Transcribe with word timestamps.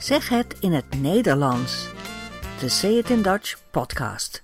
Zeg 0.00 0.28
het 0.28 0.58
in 0.60 0.72
het 0.72 1.00
Nederlands. 1.00 1.88
De 2.60 2.68
Say 2.68 2.90
It 2.90 3.10
in 3.10 3.22
Dutch 3.22 3.70
podcast. 3.70 4.42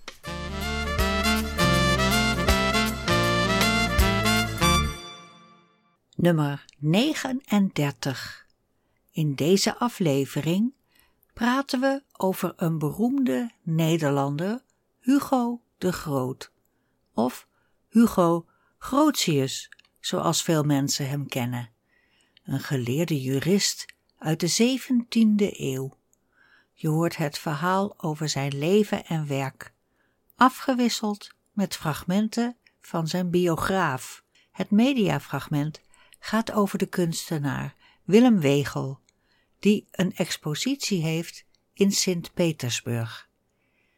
Nummer 6.17 6.65
39. 6.79 8.46
In 9.11 9.34
deze 9.34 9.79
aflevering 9.79 10.75
praten 11.32 11.80
we 11.80 12.02
over 12.12 12.52
een 12.57 12.79
beroemde 12.79 13.50
Nederlander, 13.62 14.62
Hugo 15.00 15.62
de 15.79 15.93
Groot. 15.93 16.52
Of 17.14 17.48
Hugo 17.88 18.46
Grotius, 18.79 19.70
zoals 20.00 20.43
veel 20.43 20.62
mensen 20.62 21.09
hem 21.09 21.29
kennen. 21.29 21.70
Een 22.45 22.61
geleerde 22.61 23.23
jurist 23.23 23.95
uit 24.27 24.41
de 24.41 24.79
17e 24.79 25.59
eeuw. 25.59 25.97
Je 26.73 26.89
hoort 26.89 27.17
het 27.17 27.39
verhaal 27.39 28.03
over 28.03 28.29
zijn 28.29 28.59
leven 28.59 29.07
en 29.07 29.27
werk, 29.27 29.73
afgewisseld 30.37 31.34
met 31.53 31.77
fragmenten 31.77 32.57
van 32.81 33.09
zijn 33.09 33.31
biograaf. 33.31 34.25
Het 34.53 34.70
mediafragment 34.70 35.81
gaat 36.19 36.53
over 36.53 36.79
de 36.79 36.87
kunstenaar 36.87 37.75
Willem 38.05 38.41
Wegel, 38.41 39.01
die 39.59 39.87
een 39.91 40.15
expositie 40.15 41.03
heeft 41.03 41.45
in 41.73 41.93
Sint-Petersburg. 41.93 43.29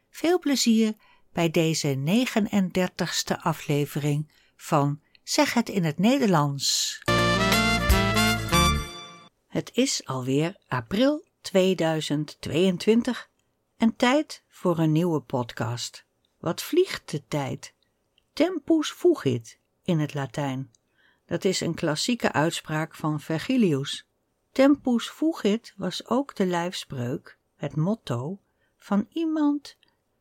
Veel 0.09 0.39
plezier 0.39 0.93
bij 1.33 1.49
deze 1.51 1.95
39ste 1.97 3.41
aflevering 3.41 4.31
van 4.55 5.01
Zeg 5.23 5.53
het 5.53 5.69
in 5.69 5.83
het 5.83 5.97
Nederlands. 5.99 6.99
Het 9.49 9.71
is 9.73 10.05
alweer 10.05 10.57
april 10.67 11.25
2022 11.41 13.29
en 13.77 13.95
tijd 13.95 14.43
voor 14.47 14.79
een 14.79 14.91
nieuwe 14.91 15.21
podcast. 15.21 16.05
Wat 16.37 16.61
vliegt 16.61 17.09
de 17.11 17.27
tijd? 17.27 17.73
Tempus 18.33 18.91
fugit 18.91 19.59
in 19.83 19.99
het 19.99 20.13
Latijn. 20.13 20.71
Dat 21.25 21.43
is 21.43 21.61
een 21.61 21.73
klassieke 21.73 22.31
uitspraak 22.31 22.95
van 22.95 23.19
Vergilius. 23.19 24.07
Tempus 24.51 25.07
fugit 25.07 25.73
was 25.77 26.07
ook 26.07 26.35
de 26.35 26.45
lijfspreuk, 26.45 27.37
het 27.55 27.75
motto, 27.75 28.39
van 28.77 29.07
iemand 29.11 29.77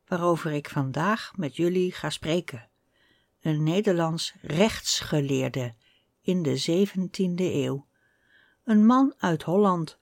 waarover 0.06 0.52
ik 0.52 0.68
vandaag 0.68 1.32
met 1.36 1.56
jullie 1.56 1.92
ga 1.92 2.10
spreken. 2.10 2.68
Een 3.40 3.62
Nederlands 3.62 4.34
rechtsgeleerde 4.40 5.74
in 6.20 6.42
de 6.42 6.86
17e 6.86 7.34
eeuw. 7.36 7.87
Een 8.68 8.86
man 8.86 9.14
uit 9.18 9.42
Holland, 9.42 9.98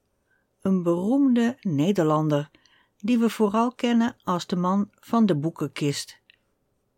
een 0.60 0.82
beroemde 0.82 1.56
Nederlander, 1.60 2.50
die 2.98 3.18
we 3.18 3.30
vooral 3.30 3.72
kennen 3.72 4.16
als 4.22 4.46
de 4.46 4.56
man 4.56 4.90
van 5.00 5.26
de 5.26 5.36
boekenkist. 5.36 6.20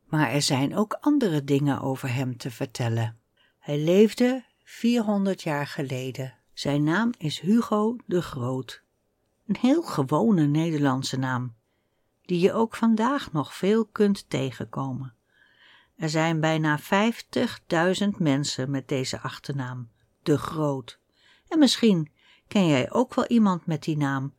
Maar 0.05 0.30
er 0.30 0.42
zijn 0.42 0.77
ook 0.77 0.98
andere 1.00 1.44
dingen 1.44 1.80
over 1.80 2.14
hem 2.14 2.36
te 2.36 2.50
vertellen. 2.50 3.19
Hij 3.58 3.78
leefde 3.78 4.44
400 4.64 5.42
jaar 5.42 5.66
geleden. 5.66 6.34
Zijn 6.52 6.83
naam 6.83 7.12
is 7.19 7.41
Hugo 7.41 7.97
de 8.06 8.22
Groot. 8.22 8.82
Een 9.47 9.56
heel 9.60 9.82
gewone 9.82 10.47
Nederlandse 10.47 11.19
naam, 11.19 11.55
die 12.22 12.41
je 12.41 12.53
ook 12.53 12.77
vandaag 12.77 13.32
nog 13.32 13.55
veel 13.55 13.86
kunt 13.86 14.30
tegenkomen. 14.30 15.14
Er 15.97 16.08
zijn 16.08 16.41
bijna 16.41 16.78
50.000 16.80 18.08
mensen 18.19 18.70
met 18.70 18.88
deze 18.88 19.20
achternaam, 19.20 19.91
de 20.22 20.38
Groot. 20.38 20.97
En 21.48 21.58
misschien 21.58 22.10
ken 22.48 22.66
jij 22.66 22.92
ook 22.92 23.14
wel 23.14 23.27
iemand 23.27 23.66
met 23.66 23.82
die 23.82 23.96
naam, 23.96 24.34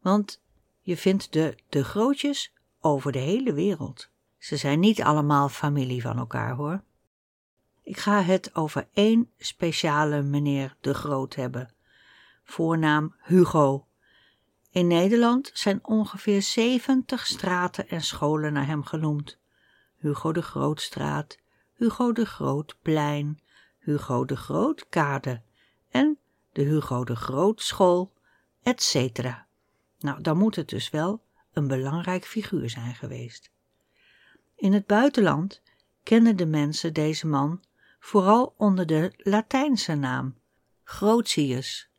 want 0.00 0.42
je 0.80 0.96
vindt 0.96 1.32
de 1.32 1.58
de 1.68 1.84
Grootjes 1.84 2.52
over 2.80 3.12
de 3.12 3.18
hele 3.18 3.52
wereld. 3.52 4.08
Ze 4.38 4.56
zijn 4.56 4.80
niet 4.80 5.02
allemaal 5.02 5.48
familie 5.48 6.02
van 6.02 6.18
elkaar 6.18 6.54
hoor. 6.54 6.82
Ik 7.82 7.96
ga 7.96 8.22
het 8.22 8.54
over 8.54 8.88
één 8.92 9.30
speciale 9.38 10.22
meneer 10.22 10.76
de 10.80 10.94
Groot 10.94 11.34
hebben. 11.34 11.74
Voornaam 12.44 13.14
Hugo. 13.22 13.86
In 14.70 14.86
Nederland 14.86 15.50
zijn 15.54 15.78
ongeveer 15.82 16.42
70 16.42 17.26
straten 17.26 17.88
en 17.88 18.02
scholen 18.02 18.52
naar 18.52 18.66
hem 18.66 18.82
genoemd. 18.82 19.38
Hugo 19.96 20.32
de 20.32 20.42
Grootstraat, 20.42 21.38
Hugo 21.74 22.12
de 22.12 22.24
Grootplein, 22.26 23.40
Hugo 23.78 24.24
de 24.24 24.36
Grootkade 24.36 25.42
en 25.90 26.18
de 26.58 26.64
Hugo 26.64 27.04
de 27.04 27.16
Grootschool, 27.16 28.12
etc. 28.62 29.18
Nou, 29.98 30.22
dan 30.22 30.36
moet 30.36 30.56
het 30.56 30.68
dus 30.68 30.90
wel 30.90 31.22
een 31.52 31.66
belangrijk 31.66 32.24
figuur 32.24 32.70
zijn 32.70 32.94
geweest. 32.94 33.50
In 34.56 34.72
het 34.72 34.86
buitenland 34.86 35.62
kennen 36.02 36.36
de 36.36 36.46
mensen 36.46 36.94
deze 36.94 37.26
man 37.26 37.62
vooral 38.00 38.54
onder 38.56 38.86
de 38.86 39.12
Latijnse 39.16 39.94
naam 39.94 40.34
Grotius, 40.84 41.90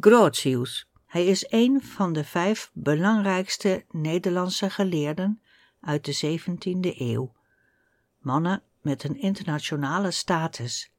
Grotius. 0.00 0.88
Hij 1.06 1.26
is 1.26 1.46
een 1.48 1.82
van 1.82 2.12
de 2.12 2.24
vijf 2.24 2.70
belangrijkste 2.72 3.84
Nederlandse 3.90 4.70
geleerden 4.70 5.42
uit 5.80 6.04
de 6.04 6.38
17e 6.40 6.98
eeuw. 6.98 7.34
Mannen 8.18 8.62
met 8.80 9.04
een 9.04 9.20
internationale 9.20 10.10
status, 10.10 10.90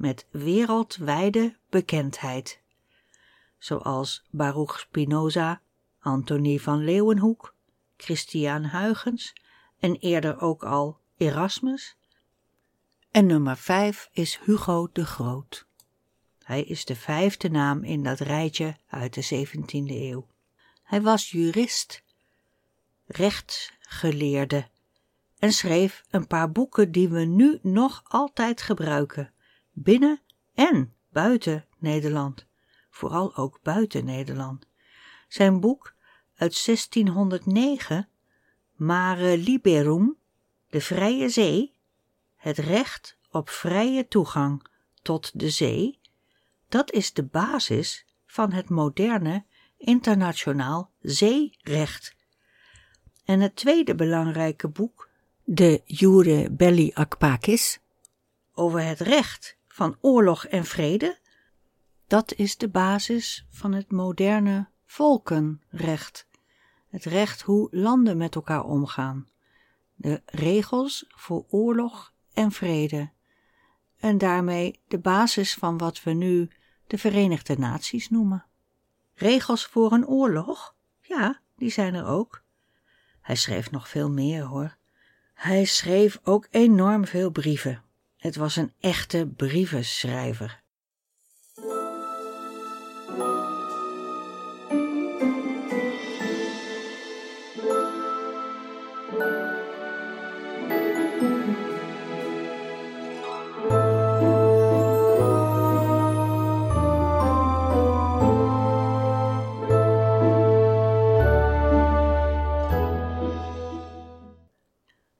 met 0.00 0.26
wereldwijde 0.30 1.56
bekendheid, 1.70 2.60
zoals 3.58 4.24
Baruch 4.30 4.78
Spinoza, 4.78 5.60
Antonie 5.98 6.62
van 6.62 6.84
Leeuwenhoek, 6.84 7.54
Christiaan 7.96 8.64
Huygens 8.64 9.32
en 9.78 9.96
eerder 9.96 10.40
ook 10.40 10.64
al 10.64 10.98
Erasmus. 11.16 11.96
En 13.10 13.26
nummer 13.26 13.56
vijf 13.56 14.08
is 14.12 14.40
Hugo 14.44 14.88
de 14.92 15.06
Groot. 15.06 15.66
Hij 16.42 16.62
is 16.62 16.84
de 16.84 16.96
vijfde 16.96 17.50
naam 17.50 17.84
in 17.84 18.02
dat 18.02 18.18
rijtje 18.18 18.76
uit 18.88 19.14
de 19.14 19.46
17e 19.46 19.90
eeuw. 19.90 20.26
Hij 20.82 21.02
was 21.02 21.30
jurist, 21.30 22.02
rechtsgeleerde 23.06 24.68
en 25.38 25.52
schreef 25.52 26.04
een 26.10 26.26
paar 26.26 26.52
boeken 26.52 26.92
die 26.92 27.08
we 27.08 27.24
nu 27.24 27.58
nog 27.62 28.02
altijd 28.04 28.62
gebruiken, 28.62 29.32
binnen 29.82 30.20
en 30.54 30.94
buiten 31.08 31.66
Nederland, 31.78 32.46
vooral 32.90 33.36
ook 33.36 33.60
buiten 33.62 34.04
Nederland. 34.04 34.66
Zijn 35.28 35.60
boek 35.60 35.94
uit 36.34 36.64
1609, 36.64 38.08
Mare 38.74 39.38
Liberum, 39.38 40.16
de 40.68 40.80
Vrije 40.80 41.28
Zee, 41.28 41.74
het 42.36 42.58
recht 42.58 43.18
op 43.30 43.48
vrije 43.48 44.08
toegang 44.08 44.66
tot 45.02 45.38
de 45.40 45.50
zee, 45.50 46.00
dat 46.68 46.92
is 46.92 47.12
de 47.12 47.24
basis 47.24 48.06
van 48.26 48.52
het 48.52 48.68
moderne 48.68 49.44
internationaal 49.76 50.90
zeerecht. 51.00 52.16
En 53.24 53.40
het 53.40 53.56
tweede 53.56 53.94
belangrijke 53.94 54.68
boek, 54.68 55.08
de 55.44 55.82
Jure 55.84 56.50
Belli 56.50 56.90
Akpakis, 56.94 57.80
over 58.54 58.82
het 58.84 59.00
recht 59.00 59.58
van 59.72 59.96
oorlog 60.00 60.46
en 60.46 60.64
vrede, 60.64 61.18
dat 62.06 62.34
is 62.34 62.56
de 62.56 62.68
basis 62.68 63.46
van 63.50 63.72
het 63.72 63.90
moderne 63.90 64.68
volkenrecht. 64.86 66.26
Het 66.88 67.04
recht 67.04 67.42
hoe 67.42 67.68
landen 67.70 68.16
met 68.16 68.34
elkaar 68.34 68.64
omgaan. 68.64 69.28
De 69.94 70.22
regels 70.24 71.04
voor 71.08 71.44
oorlog 71.48 72.12
en 72.32 72.52
vrede. 72.52 73.10
En 73.96 74.18
daarmee 74.18 74.80
de 74.88 74.98
basis 74.98 75.54
van 75.54 75.78
wat 75.78 76.02
we 76.02 76.12
nu 76.12 76.50
de 76.86 76.98
Verenigde 76.98 77.58
Naties 77.58 78.08
noemen. 78.08 78.44
Regels 79.14 79.66
voor 79.66 79.92
een 79.92 80.06
oorlog? 80.06 80.74
Ja, 81.00 81.40
die 81.56 81.70
zijn 81.70 81.94
er 81.94 82.06
ook. 82.06 82.42
Hij 83.20 83.36
schreef 83.36 83.70
nog 83.70 83.88
veel 83.88 84.10
meer 84.10 84.42
hoor. 84.42 84.76
Hij 85.34 85.64
schreef 85.64 86.20
ook 86.22 86.46
enorm 86.50 87.06
veel 87.06 87.30
brieven. 87.30 87.82
Het 88.20 88.36
was 88.36 88.56
een 88.56 88.72
echte 88.80 89.32
brievenschrijver. 89.36 90.62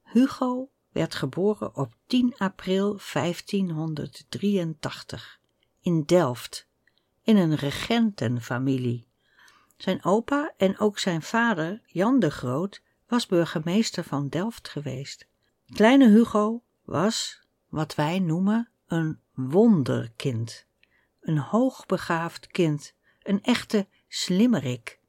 Hugo 0.02 0.70
werd 0.92 1.14
geboren 1.14 1.76
op 1.76 1.94
10 2.06 2.34
april 2.38 3.00
1583 3.12 5.40
in 5.80 6.04
Delft, 6.04 6.68
in 7.22 7.36
een 7.36 7.54
regentenfamilie. 7.54 9.08
Zijn 9.76 10.04
opa 10.04 10.52
en 10.56 10.78
ook 10.78 10.98
zijn 10.98 11.22
vader, 11.22 11.80
Jan 11.86 12.18
de 12.18 12.30
Groot, 12.30 12.82
was 13.08 13.26
burgemeester 13.26 14.04
van 14.04 14.28
Delft 14.28 14.68
geweest. 14.68 15.28
Kleine 15.72 16.08
Hugo 16.08 16.62
was 16.84 17.40
wat 17.68 17.94
wij 17.94 18.18
noemen 18.18 18.68
een 18.86 19.20
wonderkind. 19.34 20.66
Een 21.20 21.38
hoogbegaafd 21.38 22.46
kind, 22.46 22.94
een 23.22 23.42
echte 23.42 23.86
slimmerik, 24.08 25.00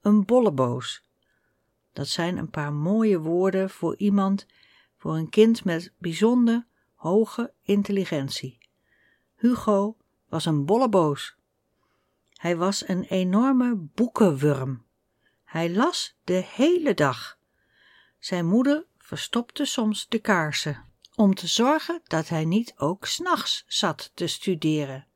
een 0.00 0.24
bolleboos. 0.24 1.02
Dat 1.92 2.08
zijn 2.08 2.36
een 2.36 2.50
paar 2.50 2.72
mooie 2.72 3.18
woorden 3.18 3.70
voor 3.70 3.96
iemand, 3.96 4.46
voor 5.00 5.16
een 5.16 5.28
kind 5.28 5.64
met 5.64 5.92
bijzonder 5.98 6.66
hoge 6.94 7.52
intelligentie. 7.62 8.58
Hugo 9.36 9.96
was 10.28 10.44
een 10.44 10.64
bolleboos. 10.64 11.36
Hij 12.32 12.56
was 12.56 12.88
een 12.88 13.04
enorme 13.04 13.74
boekenwurm. 13.76 14.84
Hij 15.44 15.70
las 15.74 16.16
de 16.24 16.44
hele 16.54 16.94
dag. 16.94 17.38
Zijn 18.18 18.46
moeder 18.46 18.86
verstopte 18.98 19.64
soms 19.64 20.08
de 20.08 20.18
kaarsen 20.18 20.84
om 21.14 21.34
te 21.34 21.46
zorgen 21.46 22.00
dat 22.04 22.28
hij 22.28 22.44
niet 22.44 22.74
ook 22.76 23.06
s'nachts 23.06 23.64
zat 23.66 24.10
te 24.14 24.26
studeren. 24.26 25.06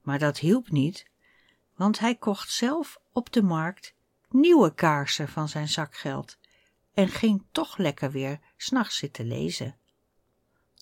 Maar 0.00 0.18
dat 0.18 0.38
hielp 0.38 0.70
niet, 0.70 1.06
want 1.74 1.98
hij 1.98 2.14
kocht 2.14 2.50
zelf 2.50 3.00
op 3.12 3.32
de 3.32 3.42
markt 3.42 3.94
nieuwe 4.28 4.74
kaarsen 4.74 5.28
van 5.28 5.48
zijn 5.48 5.68
zakgeld 5.68 6.38
en 6.94 7.08
ging 7.08 7.44
toch 7.52 7.76
lekker 7.76 8.10
weer 8.10 8.40
s'nachts 8.56 8.96
zitten 8.96 9.26
lezen. 9.26 9.76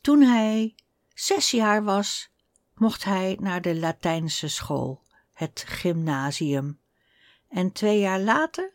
Toen 0.00 0.22
hij 0.22 0.74
zes 1.14 1.50
jaar 1.50 1.84
was, 1.84 2.30
mocht 2.74 3.04
hij 3.04 3.36
naar 3.40 3.62
de 3.62 3.76
Latijnse 3.76 4.48
school, 4.48 5.02
het 5.32 5.64
gymnasium, 5.66 6.80
en 7.48 7.72
twee 7.72 7.98
jaar 7.98 8.20
later 8.20 8.72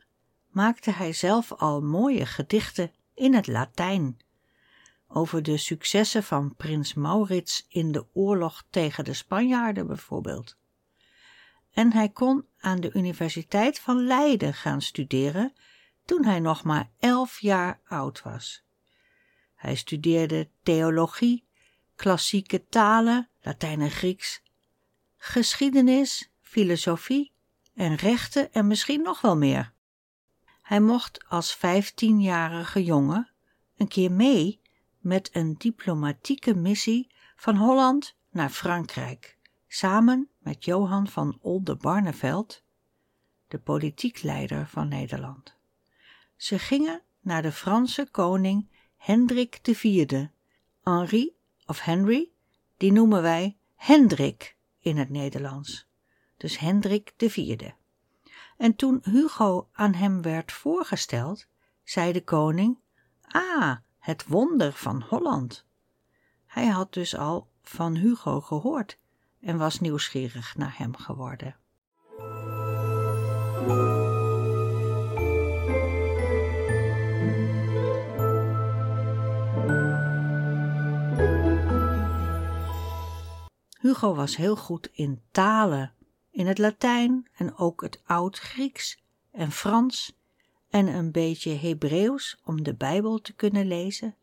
maakte 0.49 0.91
hij 0.91 1.13
zelf 1.13 1.53
al 1.53 1.81
mooie 1.81 2.25
gedichten 2.25 2.91
in 3.13 3.33
het 3.33 3.47
Latijn 3.47 4.19
over 5.07 5.43
de 5.43 5.57
successen 5.57 6.23
van 6.23 6.55
prins 6.55 6.93
Maurits 6.93 7.65
in 7.69 7.91
de 7.91 8.05
oorlog 8.13 8.63
tegen 8.69 9.03
de 9.03 9.13
Spanjaarden 9.13 9.87
bijvoorbeeld. 9.87 10.57
En 11.71 11.93
hij 11.93 12.09
kon 12.09 12.45
aan 12.59 12.79
de 12.79 12.91
Universiteit 12.93 13.79
van 13.79 14.05
Leiden 14.05 14.53
gaan 14.53 14.81
studeren 14.81 15.53
toen 16.05 16.25
hij 16.25 16.39
nog 16.39 16.63
maar 16.63 16.89
elf 16.99 17.39
jaar 17.39 17.79
oud 17.85 18.21
was. 18.21 18.63
Hij 19.59 19.75
studeerde 19.75 20.49
theologie, 20.63 21.45
klassieke 21.95 22.65
talen, 22.65 23.29
Latijn 23.41 23.81
en 23.81 23.91
Grieks, 23.91 24.41
geschiedenis, 25.17 26.31
filosofie 26.41 27.31
en 27.73 27.95
rechten 27.95 28.53
en 28.53 28.67
misschien 28.67 29.01
nog 29.01 29.21
wel 29.21 29.37
meer. 29.37 29.73
Hij 30.61 30.79
mocht 30.79 31.25
als 31.27 31.55
vijftienjarige 31.55 32.83
jongen 32.83 33.31
een 33.77 33.87
keer 33.87 34.11
mee 34.11 34.61
met 34.99 35.29
een 35.33 35.55
diplomatieke 35.57 36.55
missie 36.55 37.11
van 37.35 37.55
Holland 37.55 38.15
naar 38.29 38.49
Frankrijk, 38.49 39.37
samen 39.67 40.29
met 40.37 40.65
Johan 40.65 41.07
van 41.07 41.37
Oldenbarneveld, 41.41 42.63
de 43.47 43.59
politiek 43.59 44.21
leider 44.21 44.67
van 44.67 44.87
Nederland. 44.87 45.55
Ze 46.35 46.59
gingen 46.59 47.01
naar 47.19 47.41
de 47.41 47.51
Franse 47.51 48.07
koning 48.11 48.77
Hendrik 48.99 49.59
IV, 49.67 50.27
Henri 50.83 51.35
of 51.65 51.79
Henry, 51.79 52.31
die 52.77 52.91
noemen 52.91 53.21
wij 53.21 53.57
Hendrik 53.75 54.57
in 54.79 54.97
het 54.97 55.09
Nederlands, 55.09 55.87
dus 56.37 56.57
Hendrik 56.57 57.13
IV. 57.17 57.69
En 58.57 58.75
toen 58.75 58.99
Hugo 59.03 59.69
aan 59.71 59.93
hem 59.93 60.21
werd 60.21 60.51
voorgesteld, 60.51 61.47
zei 61.83 62.11
de 62.11 62.23
koning: 62.23 62.79
Ah, 63.21 63.75
het 63.99 64.25
wonder 64.27 64.73
van 64.73 65.01
Holland. 65.01 65.65
Hij 66.45 66.67
had 66.67 66.93
dus 66.93 67.15
al 67.15 67.49
van 67.61 67.95
Hugo 67.95 68.41
gehoord 68.41 68.97
en 69.41 69.57
was 69.57 69.79
nieuwsgierig 69.79 70.55
naar 70.55 70.77
hem 70.77 70.95
geworden. 70.95 71.55
Hugo 83.79 84.15
was 84.15 84.35
heel 84.35 84.55
goed 84.55 84.89
in 84.91 85.21
talen, 85.31 85.93
in 86.31 86.47
het 86.47 86.57
Latijn 86.57 87.27
en 87.33 87.57
ook 87.57 87.81
het 87.81 88.01
Oud-Grieks 88.05 89.03
en 89.31 89.51
Frans 89.51 90.17
en 90.69 90.87
een 90.87 91.11
beetje 91.11 91.55
Hebreeuws 91.55 92.39
om 92.43 92.63
de 92.63 92.73
Bijbel 92.73 93.21
te 93.21 93.33
kunnen 93.33 93.67
lezen. 93.67 94.15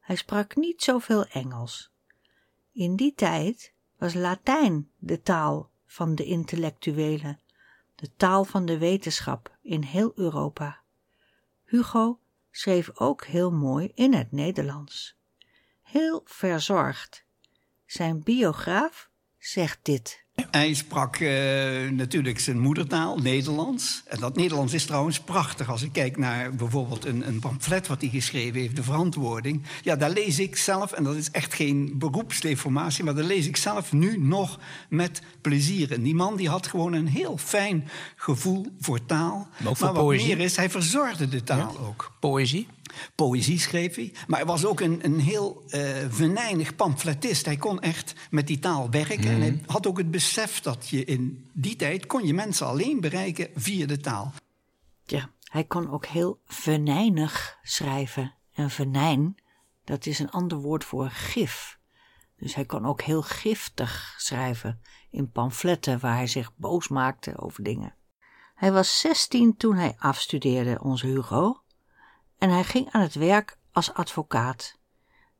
Hij 0.00 0.16
sprak 0.16 0.56
niet 0.56 0.82
zoveel 0.82 1.26
Engels. 1.26 1.92
In 2.72 2.96
die 2.96 3.14
tijd 3.14 3.72
was 3.98 4.14
Latijn 4.14 4.90
de 4.98 5.22
taal 5.22 5.70
van 5.86 6.14
de 6.14 6.24
intellectuelen, 6.24 7.40
de 7.94 8.14
taal 8.16 8.44
van 8.44 8.66
de 8.66 8.78
wetenschap 8.78 9.56
in 9.62 9.82
heel 9.82 10.12
Europa. 10.14 10.80
Hugo 11.64 12.18
schreef 12.50 13.00
ook 13.00 13.24
heel 13.24 13.50
mooi 13.50 13.90
in 13.94 14.14
het 14.14 14.32
Nederlands. 14.32 15.16
Heel 15.82 16.20
verzorgd. 16.24 17.21
Zijn 17.92 18.22
biograaf 18.22 19.08
zegt 19.38 19.78
dit. 19.82 20.24
Hij 20.50 20.74
sprak 20.74 21.18
uh, 21.18 21.90
natuurlijk 21.90 22.40
zijn 22.40 22.58
moedertaal, 22.58 23.18
Nederlands. 23.18 24.02
En 24.06 24.20
dat 24.20 24.36
Nederlands 24.36 24.72
is 24.72 24.84
trouwens 24.84 25.20
prachtig. 25.20 25.70
Als 25.70 25.82
ik 25.82 25.92
kijk 25.92 26.16
naar 26.16 26.54
bijvoorbeeld 26.54 27.04
een, 27.04 27.26
een 27.26 27.38
pamflet 27.38 27.86
wat 27.86 28.00
hij 28.00 28.10
geschreven 28.10 28.60
heeft, 28.60 28.76
De 28.76 28.82
Verantwoording. 28.82 29.62
Ja, 29.82 29.96
daar 29.96 30.10
lees 30.10 30.38
ik 30.38 30.56
zelf, 30.56 30.92
en 30.92 31.04
dat 31.04 31.16
is 31.16 31.30
echt 31.30 31.54
geen 31.54 31.98
beroepsdeformatie... 31.98 33.04
maar 33.04 33.14
daar 33.14 33.24
lees 33.24 33.46
ik 33.46 33.56
zelf 33.56 33.92
nu 33.92 34.18
nog 34.18 34.58
met 34.88 35.22
plezier. 35.40 35.92
En 35.92 36.02
die 36.02 36.14
man 36.14 36.36
die 36.36 36.48
had 36.48 36.66
gewoon 36.66 36.92
een 36.92 37.08
heel 37.08 37.36
fijn 37.36 37.88
gevoel 38.16 38.66
voor 38.80 39.06
taal. 39.06 39.48
Maar, 39.62 39.72
maar 39.80 39.92
wat 39.92 39.92
poëzie. 39.92 40.36
meer 40.36 40.44
is, 40.44 40.56
hij 40.56 40.70
verzorgde 40.70 41.28
de 41.28 41.42
taal 41.42 41.72
ja? 41.72 41.86
ook. 41.86 42.12
Poëzie? 42.20 42.68
Poëzie 43.14 43.58
schreef 43.58 43.94
hij. 43.94 44.14
Maar 44.26 44.38
hij 44.38 44.48
was 44.48 44.64
ook 44.64 44.80
een, 44.80 45.04
een 45.04 45.20
heel 45.20 45.62
uh, 45.66 45.80
venijnig 46.08 46.76
pamfletist. 46.76 47.46
Hij 47.46 47.56
kon 47.56 47.80
echt 47.80 48.14
met 48.30 48.46
die 48.46 48.58
taal 48.58 48.90
werken. 48.90 49.20
Mm. 49.20 49.26
En 49.26 49.40
hij 49.40 49.62
had 49.66 49.86
ook 49.86 49.98
het 49.98 50.10
besef 50.10 50.60
dat 50.60 50.88
je 50.88 51.04
in 51.04 51.50
die 51.52 51.76
tijd... 51.76 52.06
kon 52.06 52.26
je 52.26 52.34
mensen 52.34 52.66
alleen 52.66 53.00
bereiken 53.00 53.48
via 53.54 53.86
de 53.86 53.98
taal. 53.98 54.32
Ja, 55.04 55.30
hij 55.42 55.64
kon 55.64 55.90
ook 55.90 56.06
heel 56.06 56.40
venijnig 56.44 57.58
schrijven. 57.62 58.34
En 58.52 58.70
venijn, 58.70 59.34
dat 59.84 60.06
is 60.06 60.18
een 60.18 60.30
ander 60.30 60.58
woord 60.58 60.84
voor 60.84 61.10
gif. 61.10 61.78
Dus 62.36 62.54
hij 62.54 62.64
kon 62.64 62.86
ook 62.86 63.02
heel 63.02 63.22
giftig 63.22 64.14
schrijven 64.18 64.80
in 65.10 65.30
pamfletten 65.30 66.00
waar 66.00 66.16
hij 66.16 66.26
zich 66.26 66.56
boos 66.56 66.88
maakte 66.88 67.38
over 67.38 67.62
dingen. 67.62 67.94
Hij 68.54 68.72
was 68.72 69.00
16 69.00 69.56
toen 69.56 69.76
hij 69.76 69.94
afstudeerde, 69.98 70.78
onze 70.80 71.06
Hugo 71.06 71.61
en 72.42 72.50
hij 72.50 72.64
ging 72.64 72.90
aan 72.90 73.00
het 73.00 73.14
werk 73.14 73.58
als 73.72 73.94
advocaat. 73.94 74.78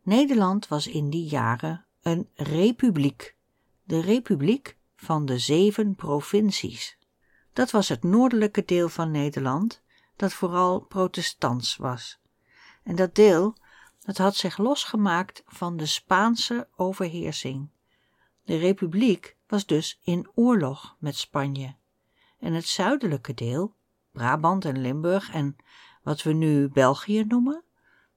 Nederland 0.03 0.69
was 0.69 0.87
in 0.87 1.11
die 1.11 1.29
jaren 1.29 1.85
een 2.03 2.29
republiek, 2.35 3.37
de 3.83 4.01
republiek 4.01 4.77
van 4.97 5.25
de 5.27 5.39
zeven 5.39 5.95
provincies. 5.95 6.99
Dat 7.53 7.71
was 7.71 7.89
het 7.89 8.03
noordelijke 8.03 8.65
deel 8.65 8.89
van 8.89 9.11
Nederland, 9.11 9.83
dat 10.17 10.33
vooral 10.33 10.81
protestants 10.81 11.77
was. 11.77 12.21
En 12.83 12.97
dat 12.97 13.15
deel, 13.15 13.57
dat 13.99 14.17
had 14.17 14.37
zich 14.37 14.59
losgemaakt 14.59 15.43
van 15.47 15.77
de 15.77 15.87
Spaanse 15.87 16.69
overheersing. 16.77 17.69
De 18.45 18.57
republiek 18.57 19.37
was 19.47 19.67
dus 19.67 19.99
in 20.03 20.31
oorlog 20.35 20.97
met 20.99 21.17
Spanje. 21.17 21.75
En 22.39 22.53
het 22.53 22.67
zuidelijke 22.67 23.35
deel, 23.35 23.75
Brabant 24.13 24.65
en 24.65 24.81
Limburg 24.81 25.31
en 25.31 25.57
wat 26.03 26.23
we 26.23 26.33
nu 26.33 26.69
België 26.69 27.25
noemen, 27.25 27.65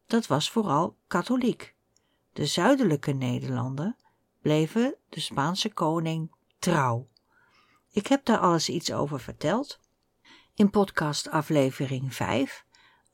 dat 0.06 0.28
was 0.28 0.52
vooral 0.52 0.98
katholiek. 1.08 1.76
De 2.34 2.46
zuidelijke 2.46 3.12
Nederlanden 3.12 3.96
bleven 4.42 4.96
de 5.10 5.20
Spaanse 5.20 5.74
koning 5.74 6.32
trouw. 6.60 7.10
Ik 7.92 8.08
heb 8.08 8.26
daar 8.26 8.38
alles 8.38 8.70
iets 8.70 8.94
over 8.94 9.20
verteld 9.20 9.80
in 10.54 10.70
podcast 10.70 11.30
aflevering 11.30 12.16
5 12.16 12.66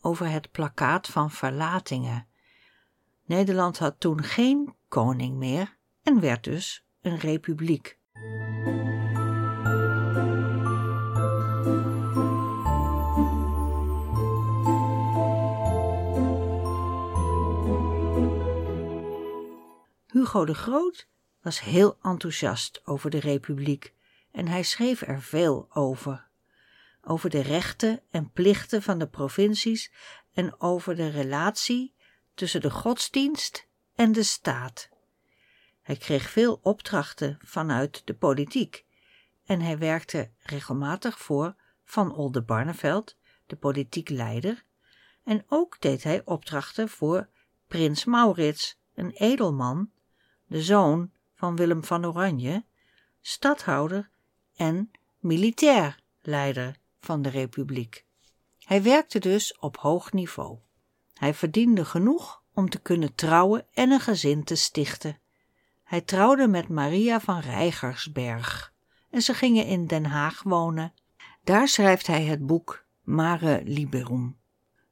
over 0.01 0.29
het 0.29 0.51
plakkaat 0.51 1.07
van 1.07 1.31
verlatingen. 1.31 2.27
Nederland 3.25 3.77
had 3.77 3.99
toen 3.99 4.23
geen 4.23 4.75
koning 4.87 5.37
meer 5.37 5.77
en 6.03 6.19
werd 6.19 6.43
dus 6.43 6.85
een 7.01 7.17
republiek. 7.17 7.99
Hugo 20.21 20.45
de 20.45 20.53
Groot 20.53 21.07
was 21.41 21.59
heel 21.59 21.97
enthousiast 22.01 22.81
over 22.85 23.09
de 23.09 23.19
republiek 23.19 23.93
en 24.31 24.47
hij 24.47 24.63
schreef 24.63 25.01
er 25.01 25.21
veel 25.21 25.67
over. 25.69 26.29
over 27.03 27.29
de 27.29 27.41
rechten 27.41 28.01
en 28.11 28.31
plichten 28.31 28.81
van 28.81 28.99
de 28.99 29.07
provincies 29.07 29.91
en 30.33 30.61
over 30.61 30.95
de 30.95 31.09
relatie 31.09 31.95
tussen 32.33 32.61
de 32.61 32.69
godsdienst 32.69 33.67
en 33.95 34.11
de 34.11 34.23
staat. 34.23 34.89
Hij 35.81 35.95
kreeg 35.95 36.29
veel 36.29 36.59
opdrachten 36.63 37.37
vanuit 37.45 38.01
de 38.05 38.13
politiek 38.13 38.85
en 39.45 39.61
hij 39.61 39.77
werkte 39.77 40.31
regelmatig 40.39 41.19
voor 41.19 41.55
Van 41.83 42.15
Oldenbarneveld, 42.15 43.17
de 43.45 43.55
politiek 43.55 44.09
leider, 44.09 44.63
en 45.23 45.45
ook 45.47 45.81
deed 45.81 46.03
hij 46.03 46.21
opdrachten 46.25 46.89
voor 46.89 47.29
prins 47.67 48.05
Maurits, 48.05 48.79
een 48.95 49.11
edelman, 49.11 49.91
de 50.51 50.61
zoon 50.61 51.11
van 51.35 51.55
Willem 51.55 51.83
van 51.83 52.05
Oranje, 52.05 52.65
stadhouder 53.21 54.09
en 54.55 54.91
militair 55.19 55.99
leider 56.21 56.75
van 56.99 57.21
de 57.21 57.29
republiek. 57.29 58.05
Hij 58.59 58.83
werkte 58.83 59.19
dus 59.19 59.57
op 59.57 59.77
hoog 59.77 60.11
niveau. 60.11 60.57
Hij 61.13 61.33
verdiende 61.33 61.85
genoeg 61.85 62.43
om 62.53 62.69
te 62.69 62.79
kunnen 62.79 63.15
trouwen 63.15 63.65
en 63.73 63.91
een 63.91 63.99
gezin 63.99 64.43
te 64.43 64.55
stichten. 64.55 65.19
Hij 65.83 66.01
trouwde 66.01 66.47
met 66.47 66.67
Maria 66.67 67.19
van 67.19 67.39
Rijgersberg 67.39 68.73
en 69.09 69.21
ze 69.21 69.33
gingen 69.33 69.65
in 69.65 69.87
Den 69.87 70.05
Haag 70.05 70.43
wonen. 70.43 70.93
Daar 71.43 71.67
schrijft 71.67 72.07
hij 72.07 72.23
het 72.23 72.45
boek 72.45 72.85
Mare 73.01 73.61
Liberum, 73.65 74.37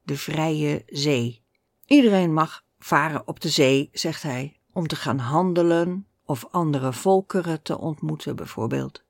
de 0.03 0.17
vrije 0.17 0.83
zee. 0.87 1.43
Iedereen 1.85 2.33
mag 2.33 2.65
varen 2.77 3.27
op 3.27 3.39
de 3.39 3.49
zee, 3.49 3.89
zegt 3.93 4.23
hij, 4.23 4.58
om 4.73 4.87
te 4.87 4.95
gaan 4.95 5.19
handelen 5.19 6.07
of 6.25 6.45
andere 6.51 6.93
volkeren 6.93 7.61
te 7.61 7.77
ontmoeten 7.77 8.35
bijvoorbeeld. 8.35 9.03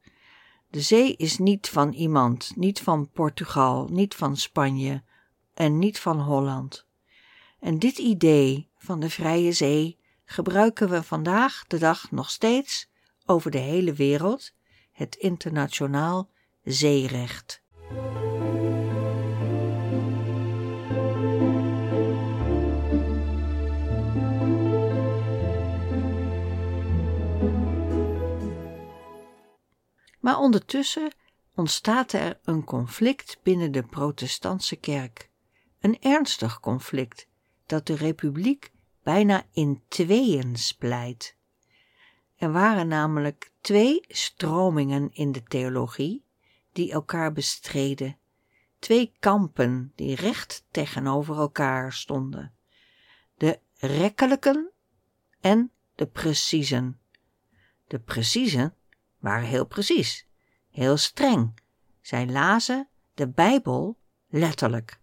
De 0.70 0.82
zee 0.82 1.16
is 1.16 1.38
niet 1.38 1.70
van 1.70 1.94
iemand, 1.94 2.52
niet 2.56 2.80
van 2.80 3.10
Portugal, 3.10 3.88
niet 3.92 4.16
van 4.16 4.38
Spanje 4.38 5.04
en 5.54 5.80
niet 5.80 6.00
van 6.00 6.20
Holland. 6.20 6.86
En 7.60 7.80
dit 7.80 7.98
idee 7.98 8.70
van 8.78 9.00
de 9.00 9.10
vrije 9.10 9.52
zee 9.52 9.98
gebruiken 10.26 10.90
we 10.90 11.04
vandaag 11.04 11.64
de 11.68 11.78
dag 11.78 12.12
nog 12.12 12.30
steeds 12.30 12.90
over 13.26 13.52
de 13.52 13.58
hele 13.58 13.94
wereld, 13.94 14.54
het 14.92 15.16
internationaal 15.16 16.30
zeerecht. 16.64 17.64
Maar 30.20 30.38
ondertussen 30.38 31.14
ontstaat 31.56 32.14
er 32.14 32.40
een 32.44 32.64
conflict 32.64 33.40
binnen 33.44 33.72
de 33.72 33.84
protestantse 33.84 34.76
kerk. 34.76 35.30
Een 35.80 36.02
ernstig 36.02 36.60
conflict 36.60 37.28
dat 37.66 37.86
de 37.88 37.96
republiek 37.96 38.72
bijna 39.04 39.46
in 39.52 39.82
tweeën 39.88 40.58
splijt. 40.58 41.38
Er 42.36 42.52
waren 42.52 42.88
namelijk 42.88 43.52
twee 43.62 44.06
stromingen 44.08 45.14
in 45.14 45.32
de 45.32 45.44
theologie 45.44 46.26
die 46.74 46.92
elkaar 46.92 47.32
bestreden, 47.32 48.18
twee 48.80 49.14
kampen 49.20 49.92
die 49.96 50.16
recht 50.16 50.66
tegenover 50.72 51.38
elkaar 51.38 51.94
stonden: 51.94 52.54
de 53.38 53.60
rekkelijken 53.78 54.72
en 55.40 55.72
de 55.96 56.08
preciezen. 56.08 57.00
De 57.88 58.00
preciezen 58.00 58.74
waren 59.20 59.48
heel 59.48 59.66
precies, 59.66 60.28
heel 60.70 60.98
streng. 60.98 61.60
Zij 62.02 62.28
lazen 62.28 62.88
de 63.14 63.28
Bijbel 63.28 63.98
letterlijk 64.28 65.00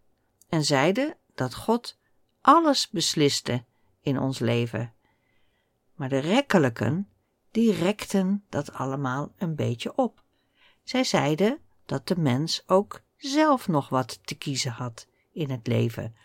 en 0.48 0.64
zeiden 0.64 1.16
dat 1.34 1.54
God 1.54 1.98
alles 2.40 2.90
besliste 2.90 3.64
in 4.00 4.18
ons 4.18 4.38
leven. 4.38 4.94
Maar 5.94 6.08
de 6.08 6.18
rekkelijken, 6.18 7.08
die 7.50 7.72
rekten 7.72 8.44
dat 8.48 8.72
allemaal 8.72 9.32
een 9.38 9.54
beetje 9.54 9.96
op. 9.96 10.22
Zij 10.82 11.04
zeiden 11.04 11.58
dat 11.86 12.08
de 12.08 12.18
mens 12.18 12.62
ook 12.66 13.02
zelf 13.16 13.68
nog 13.68 13.88
wat 13.88 14.26
te 14.26 14.34
kiezen 14.34 14.72
had 14.72 15.06
in 15.32 15.50
het 15.50 15.66
leven 15.66 16.16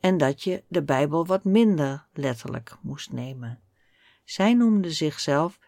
en 0.00 0.18
dat 0.18 0.42
je 0.42 0.64
de 0.68 0.82
Bijbel 0.82 1.26
wat 1.26 1.44
minder 1.44 2.06
letterlijk 2.12 2.76
moest 2.80 3.12
nemen. 3.12 3.60
Zij 4.24 4.54
noemden 4.54 4.92
zichzelf 4.92 5.58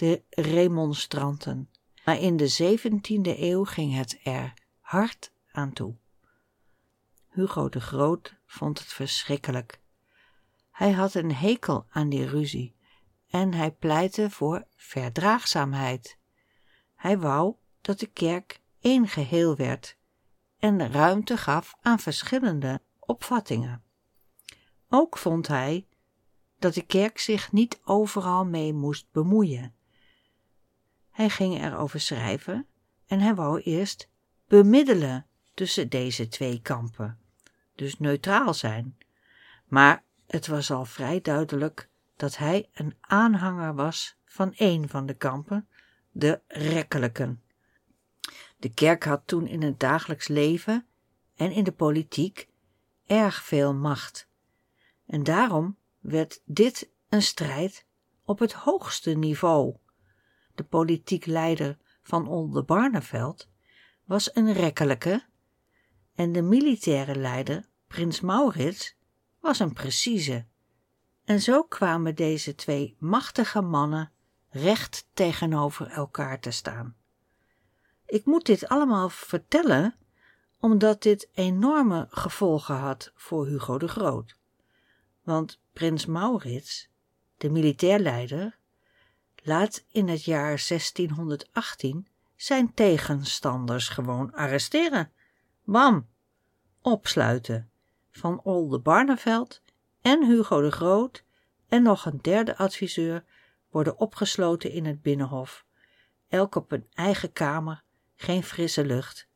de 0.00 0.22
remonstranten, 0.30 1.70
maar 2.04 2.18
in 2.18 2.36
de 2.36 2.78
17e 2.78 3.38
eeuw 3.38 3.64
ging 3.64 3.94
het 3.94 4.20
er 4.22 4.54
hard 4.80 5.32
aan 5.52 5.72
toe. 5.72 5.96
Hugo 7.28 7.68
de 7.68 7.80
Groot 7.80 8.36
vond 8.46 8.78
het 8.78 8.88
verschrikkelijk. 8.88 9.80
Hij 10.70 10.90
had 10.90 11.14
een 11.14 11.34
hekel 11.34 11.86
aan 11.90 12.08
die 12.08 12.26
ruzie 12.26 12.76
en 13.28 13.54
hij 13.54 13.70
pleitte 13.70 14.30
voor 14.30 14.66
verdraagzaamheid. 14.76 16.18
Hij 16.94 17.18
wou 17.18 17.54
dat 17.80 17.98
de 17.98 18.06
kerk 18.06 18.60
één 18.80 19.08
geheel 19.08 19.56
werd 19.56 19.96
en 20.58 20.92
ruimte 20.92 21.36
gaf 21.36 21.74
aan 21.80 21.98
verschillende 21.98 22.80
opvattingen. 22.98 23.82
Ook 24.88 25.18
vond 25.18 25.46
hij 25.46 25.88
dat 26.58 26.74
de 26.74 26.82
kerk 26.86 27.18
zich 27.18 27.52
niet 27.52 27.80
overal 27.84 28.44
mee 28.44 28.72
moest 28.72 29.10
bemoeien. 29.12 29.74
Hij 31.20 31.30
ging 31.30 31.64
erover 31.64 32.00
schrijven 32.00 32.66
en 33.06 33.20
hij 33.20 33.34
wou 33.34 33.60
eerst 33.60 34.08
bemiddelen 34.48 35.26
tussen 35.54 35.88
deze 35.88 36.28
twee 36.28 36.60
kampen, 36.60 37.18
dus 37.74 37.98
neutraal 37.98 38.54
zijn. 38.54 38.98
Maar 39.66 40.04
het 40.26 40.46
was 40.46 40.70
al 40.70 40.84
vrij 40.84 41.20
duidelijk 41.20 41.88
dat 42.16 42.36
hij 42.36 42.68
een 42.72 42.96
aanhanger 43.00 43.74
was 43.74 44.16
van 44.24 44.54
één 44.54 44.88
van 44.88 45.06
de 45.06 45.14
kampen, 45.14 45.68
de 46.10 46.40
rekkelijken. 46.46 47.42
De 48.56 48.74
kerk 48.74 49.04
had 49.04 49.22
toen 49.24 49.46
in 49.46 49.62
het 49.62 49.80
dagelijks 49.80 50.28
leven 50.28 50.86
en 51.36 51.50
in 51.52 51.64
de 51.64 51.72
politiek 51.72 52.48
erg 53.06 53.42
veel 53.42 53.74
macht. 53.74 54.28
En 55.06 55.22
daarom 55.22 55.76
werd 55.98 56.42
dit 56.44 56.90
een 57.08 57.22
strijd 57.22 57.86
op 58.24 58.38
het 58.38 58.52
hoogste 58.52 59.10
niveau. 59.10 59.76
De 60.60 60.66
politiek 60.66 61.26
leider 61.26 61.78
van 62.02 62.28
Oldenbarneveld 62.28 63.48
was 64.04 64.34
een 64.34 64.52
rekkelijke 64.52 65.24
en 66.14 66.32
de 66.32 66.42
militaire 66.42 67.14
leider, 67.14 67.68
prins 67.86 68.20
Maurits, 68.20 68.96
was 69.38 69.58
een 69.58 69.72
precieze. 69.72 70.46
En 71.24 71.40
zo 71.40 71.62
kwamen 71.62 72.14
deze 72.14 72.54
twee 72.54 72.96
machtige 72.98 73.60
mannen 73.60 74.12
recht 74.48 75.08
tegenover 75.14 75.86
elkaar 75.86 76.40
te 76.40 76.50
staan. 76.50 76.96
Ik 78.06 78.24
moet 78.24 78.46
dit 78.46 78.68
allemaal 78.68 79.08
vertellen 79.08 79.94
omdat 80.58 81.02
dit 81.02 81.28
enorme 81.32 82.06
gevolgen 82.10 82.76
had 82.76 83.12
voor 83.14 83.46
Hugo 83.46 83.78
de 83.78 83.88
Groot. 83.88 84.36
Want 85.22 85.60
prins 85.72 86.06
Maurits, 86.06 86.88
de 87.36 87.50
militair 87.50 87.98
leider, 87.98 88.59
laat 89.42 89.84
in 89.88 90.08
het 90.08 90.24
jaar 90.24 90.64
1618 90.68 92.08
zijn 92.36 92.74
tegenstanders 92.74 93.88
gewoon 93.88 94.32
arresteren. 94.32 95.12
Bam! 95.64 96.08
Opsluiten. 96.80 97.70
Van 98.10 98.40
Oldenbarneveld 98.42 99.62
en 100.02 100.26
Hugo 100.26 100.60
de 100.60 100.70
Groot 100.70 101.24
en 101.68 101.82
nog 101.82 102.04
een 102.04 102.18
derde 102.22 102.56
adviseur 102.56 103.24
worden 103.70 103.98
opgesloten 103.98 104.70
in 104.70 104.84
het 104.84 105.02
binnenhof, 105.02 105.64
elk 106.28 106.54
op 106.54 106.72
een 106.72 106.86
eigen 106.94 107.32
kamer, 107.32 107.82
geen 108.16 108.42
frisse 108.42 108.84
lucht. 108.84 109.28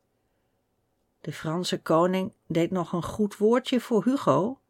De 1.20 1.32
Franse 1.32 1.82
koning 1.82 2.32
deed 2.46 2.70
nog 2.70 2.92
een 2.92 3.02
goed 3.02 3.37
woordje 3.37 3.80
voor 3.80 4.04
Hugo, 4.04 4.61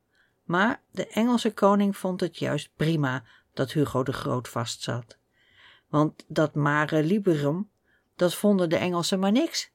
maar 0.45 0.83
de 0.91 1.07
Engelse 1.07 1.55
koning 1.55 1.97
vond 1.97 2.21
het 2.21 2.39
juist 2.39 2.71
prima 2.77 3.25
dat 3.53 3.73
Hugo 3.73 4.03
de 4.03 4.13
Groot 4.13 4.49
vastzat. 4.49 5.19
Want 5.95 6.25
dat 6.29 6.55
mare 6.55 7.03
liberum, 7.03 7.71
dat 8.17 8.35
vonden 8.35 8.69
de 8.69 8.77
Engelsen 8.77 9.19
maar 9.19 9.33
niks. 9.33 9.71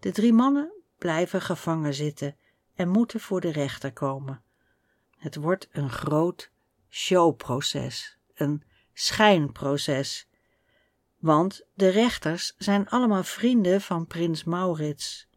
De 0.00 0.10
drie 0.10 0.32
mannen 0.32 0.72
blijven 0.98 1.40
gevangen 1.40 1.94
zitten 1.94 2.36
en 2.74 2.88
moeten 2.88 3.20
voor 3.20 3.40
de 3.40 3.52
rechter 3.52 3.92
komen. 3.92 4.42
Het 5.16 5.36
wordt 5.36 5.68
een 5.72 5.90
groot 5.90 6.50
showproces, 6.88 8.18
een 8.34 8.64
schijnproces. 8.92 10.28
Want 11.18 11.66
de 11.74 11.88
rechters 11.88 12.54
zijn 12.58 12.88
allemaal 12.88 13.24
vrienden 13.24 13.80
van 13.80 14.06
prins 14.06 14.44
Maurits. 14.44 15.28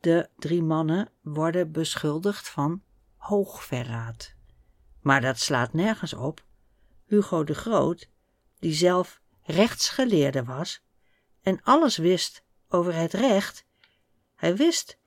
De 0.00 0.28
drie 0.36 0.62
mannen 0.62 1.10
worden 1.20 1.72
beschuldigd 1.72 2.48
van 2.48 2.82
hoogverraad. 3.16 4.34
Maar 5.00 5.20
dat 5.20 5.38
slaat 5.38 5.72
nergens 5.72 6.12
op. 6.12 6.44
Hugo 7.04 7.44
de 7.44 7.54
Groot, 7.54 8.08
die 8.58 8.74
zelf 8.74 9.20
rechtsgeleerde 9.42 10.44
was 10.44 10.82
en 11.42 11.60
alles 11.62 11.96
wist 11.96 12.42
over 12.68 12.94
het 12.94 13.12
recht, 13.12 13.64
Hij 14.34 14.56
wist 14.56 14.98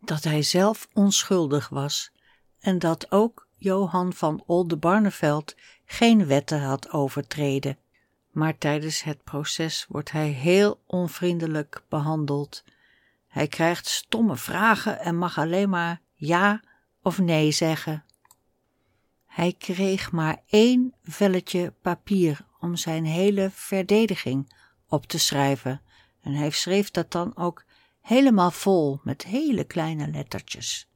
dat 0.00 0.24
hij 0.24 0.42
zelf 0.42 0.88
onschuldig 0.92 1.68
was 1.68 2.12
en 2.60 2.78
dat 2.78 3.12
ook 3.12 3.48
Johan 3.56 4.12
van 4.12 4.42
Oldenbarneveld 4.46 5.54
geen 5.84 6.26
wetten 6.26 6.62
had 6.62 6.90
overtreden. 6.90 7.78
Maar 8.30 8.58
tijdens 8.58 9.02
het 9.02 9.24
proces 9.24 9.86
wordt 9.88 10.10
hij 10.10 10.28
heel 10.28 10.80
onvriendelijk 10.86 11.82
behandeld. 11.88 12.64
Hij 13.28 13.48
krijgt 13.48 13.86
stomme 13.88 14.36
vragen 14.36 15.00
en 15.00 15.16
mag 15.16 15.38
alleen 15.38 15.68
maar 15.68 16.00
ja 16.14 16.62
of 17.02 17.18
nee 17.18 17.50
zeggen. 17.52 18.04
Hij 19.26 19.54
kreeg 19.58 20.12
maar 20.12 20.42
één 20.46 20.94
velletje 21.02 21.74
papier 21.82 22.46
om 22.60 22.76
zijn 22.76 23.04
hele 23.04 23.50
verdediging 23.50 24.52
op 24.86 25.06
te 25.06 25.18
schrijven 25.18 25.82
en 26.20 26.32
hij 26.32 26.50
schreef 26.50 26.90
dat 26.90 27.10
dan 27.10 27.36
ook 27.36 27.64
helemaal 28.00 28.50
vol 28.50 29.00
met 29.02 29.22
hele 29.24 29.64
kleine 29.64 30.10
lettertjes. 30.10 30.90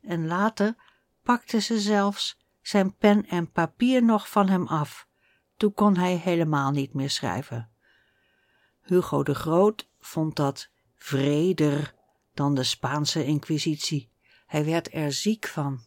En 0.00 0.26
later 0.26 0.74
pakte 1.22 1.60
ze 1.60 1.80
zelfs 1.80 2.38
zijn 2.62 2.96
pen 2.96 3.26
en 3.26 3.50
papier 3.50 4.04
nog 4.04 4.28
van 4.28 4.48
hem 4.48 4.66
af. 4.66 5.08
Toen 5.56 5.72
kon 5.72 5.96
hij 5.96 6.14
helemaal 6.14 6.70
niet 6.70 6.94
meer 6.94 7.10
schrijven. 7.10 7.70
Hugo 8.82 9.22
de 9.22 9.34
Groot 9.34 9.88
vond 9.98 10.36
dat 10.36 10.70
vreder 10.94 11.94
dan 12.34 12.54
de 12.54 12.62
Spaanse 12.62 13.24
Inquisitie. 13.24 14.10
Hij 14.46 14.64
werd 14.64 14.94
er 14.94 15.12
ziek 15.12 15.46
van. 15.46 15.84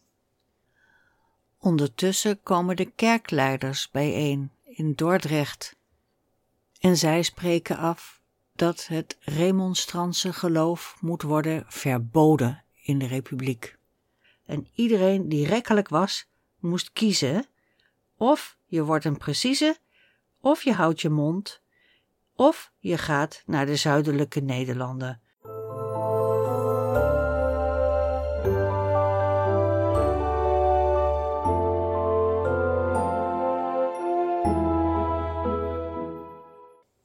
Ondertussen 1.58 2.42
komen 2.42 2.76
de 2.76 2.90
kerkleiders 2.90 3.90
bijeen 3.90 4.52
in 4.70 4.94
Dordrecht. 4.94 5.76
En 6.80 6.96
zij 6.96 7.22
spreken 7.22 7.76
af 7.76 8.20
dat 8.52 8.86
het 8.86 9.16
remonstrantse 9.20 10.32
geloof 10.32 10.96
moet 11.00 11.22
worden 11.22 11.64
verboden 11.68 12.64
in 12.82 12.98
de 12.98 13.06
republiek. 13.06 13.76
En 14.46 14.68
iedereen 14.74 15.28
die 15.28 15.46
rekkelijk 15.46 15.88
was, 15.88 16.28
moest 16.58 16.92
kiezen 16.92 17.46
of 18.16 18.56
je 18.66 18.84
wordt 18.84 19.04
een 19.04 19.16
precieze, 19.16 19.78
of 20.40 20.62
je 20.62 20.72
houdt 20.72 21.00
je 21.00 21.08
mond, 21.08 21.60
of 22.34 22.72
je 22.78 22.98
gaat 22.98 23.42
naar 23.46 23.66
de 23.66 23.76
zuidelijke 23.76 24.40
Nederlanden. 24.40 25.20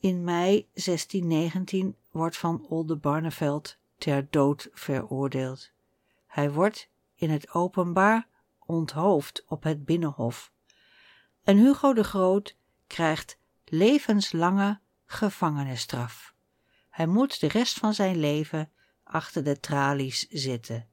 In 0.05 0.23
mei 0.23 0.67
1619 0.73 1.95
wordt 2.11 2.37
Van 2.37 2.65
Oldenbarneveld 2.69 3.77
ter 3.97 4.27
dood 4.29 4.69
veroordeeld. 4.73 5.71
Hij 6.27 6.51
wordt 6.51 6.89
in 7.15 7.29
het 7.29 7.53
openbaar 7.53 8.27
onthoofd 8.65 9.43
op 9.47 9.63
het 9.63 9.85
Binnenhof. 9.85 10.51
En 11.43 11.57
Hugo 11.57 11.93
de 11.93 12.03
Groot 12.03 12.57
krijgt 12.87 13.37
levenslange 13.65 14.79
gevangenisstraf. 15.05 16.35
Hij 16.89 17.07
moet 17.07 17.39
de 17.39 17.47
rest 17.47 17.77
van 17.77 17.93
zijn 17.93 18.17
leven 18.17 18.71
achter 19.03 19.43
de 19.43 19.59
tralies 19.59 20.27
zitten. 20.29 20.87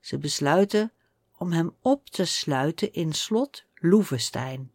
Ze 0.00 0.18
besluiten 0.18 0.92
om 1.38 1.52
hem 1.52 1.76
op 1.80 2.08
te 2.08 2.24
sluiten 2.24 2.92
in 2.92 3.12
slot 3.12 3.64
Loevestein, 3.74 4.72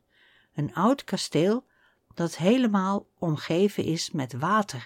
een 0.54 0.74
oud 0.74 1.04
kasteel 1.04 1.70
dat 2.14 2.38
helemaal 2.38 3.08
omgeven 3.18 3.84
is 3.84 4.12
met 4.12 4.34
water. 4.34 4.86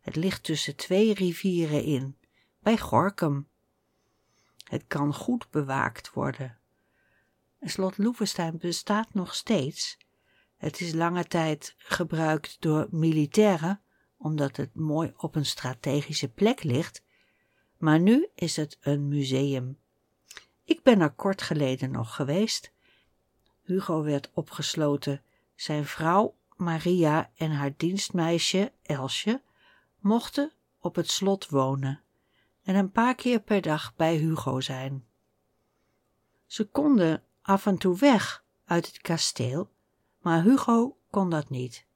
Het 0.00 0.16
ligt 0.16 0.42
tussen 0.42 0.76
twee 0.76 1.14
rivieren 1.14 1.82
in, 1.84 2.16
bij 2.58 2.78
Gorkum. 2.78 3.48
Het 4.64 4.84
kan 4.86 5.14
goed 5.14 5.50
bewaakt 5.50 6.12
worden. 6.12 6.58
Slot 7.60 7.98
Loevestein 7.98 8.58
bestaat 8.58 9.14
nog 9.14 9.34
steeds. 9.34 9.98
Het 10.56 10.80
is 10.80 10.92
lange 10.92 11.24
tijd 11.24 11.74
gebruikt 11.76 12.56
door 12.60 12.88
militairen, 12.90 13.80
omdat 14.16 14.56
het 14.56 14.74
mooi 14.74 15.12
op 15.16 15.34
een 15.34 15.46
strategische 15.46 16.28
plek 16.28 16.62
ligt, 16.62 17.02
maar 17.78 18.00
nu 18.00 18.28
is 18.34 18.56
het 18.56 18.78
een 18.80 19.08
museum. 19.08 19.78
Ik 20.64 20.82
ben 20.82 21.00
er 21.00 21.10
kort 21.10 21.42
geleden 21.42 21.90
nog 21.90 22.14
geweest. 22.14 22.72
Hugo 23.62 24.02
werd 24.02 24.30
opgesloten. 24.34 25.22
Zijn 25.54 25.84
vrouw 25.84 26.34
Maria 26.60 27.30
en 27.34 27.50
haar 27.50 27.72
dienstmeisje 27.76 28.72
Elsje 28.82 29.42
mochten 29.98 30.52
op 30.78 30.94
het 30.94 31.10
slot 31.10 31.48
wonen 31.48 32.00
en 32.62 32.74
een 32.74 32.90
paar 32.90 33.14
keer 33.14 33.40
per 33.40 33.60
dag 33.60 33.94
bij 33.96 34.16
Hugo 34.16 34.60
zijn. 34.60 35.04
Ze 36.46 36.64
konden 36.64 37.22
af 37.42 37.66
en 37.66 37.78
toe 37.78 37.96
weg 37.96 38.44
uit 38.64 38.86
het 38.86 38.98
kasteel, 38.98 39.70
maar 40.20 40.42
Hugo 40.42 40.96
kon 41.10 41.30
dat 41.30 41.50
niet. 41.50 41.86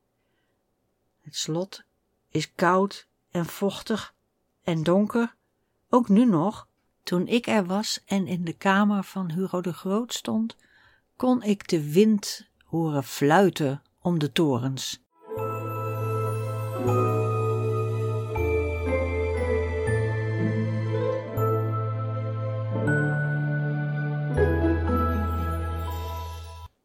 Het 1.21 1.37
slot 1.37 1.85
is 2.29 2.55
koud 2.55 3.09
en 3.31 3.47
vochtig 3.47 4.15
en 4.63 4.83
donker, 4.83 5.35
ook 5.89 6.09
nu 6.09 6.25
nog. 6.25 6.69
Toen 7.03 7.27
ik 7.27 7.47
er 7.47 7.67
was 7.67 8.03
en 8.05 8.27
in 8.27 8.45
de 8.45 8.53
kamer 8.53 9.05
van 9.05 9.31
Hugo 9.31 9.61
de 9.61 9.73
Groot 9.73 10.13
stond, 10.13 10.57
kon 11.17 11.43
ik 11.43 11.69
de 11.69 11.93
wind 11.93 12.49
horen 12.65 13.05
fluiten 13.05 13.83
om 14.05 14.19
de 14.19 14.33
torens. 14.33 15.03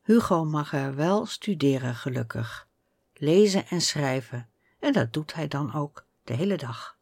Hugo 0.01 0.45
mag 0.45 0.73
er 0.73 0.95
wel 0.95 1.25
studeren, 1.25 1.95
gelukkig. 1.95 2.67
Lezen 3.13 3.67
en 3.67 3.81
schrijven. 3.81 4.49
En 4.79 4.93
dat 4.93 5.13
doet 5.13 5.33
hij 5.33 5.47
dan 5.47 5.73
ook 5.73 6.05
de 6.23 6.33
hele 6.33 6.57
dag. 6.57 6.97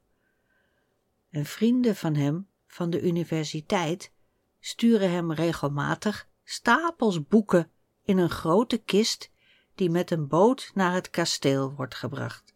En 1.30 1.45
vrienden 1.45 1.95
van 1.95 2.15
hem 2.15 2.47
van 2.67 2.89
de 2.89 3.01
universiteit 3.01 4.12
sturen 4.60 5.12
hem 5.12 5.32
regelmatig 5.32 6.27
stapels 6.43 7.27
boeken 7.27 7.71
in 8.03 8.17
een 8.17 8.30
grote 8.30 8.77
kist 8.77 9.32
die 9.78 9.90
met 9.90 10.12
een 10.12 10.28
boot 10.28 10.72
naar 10.74 10.94
het 10.94 11.10
kasteel 11.10 11.74
wordt 11.74 11.96
gebracht. 11.96 12.56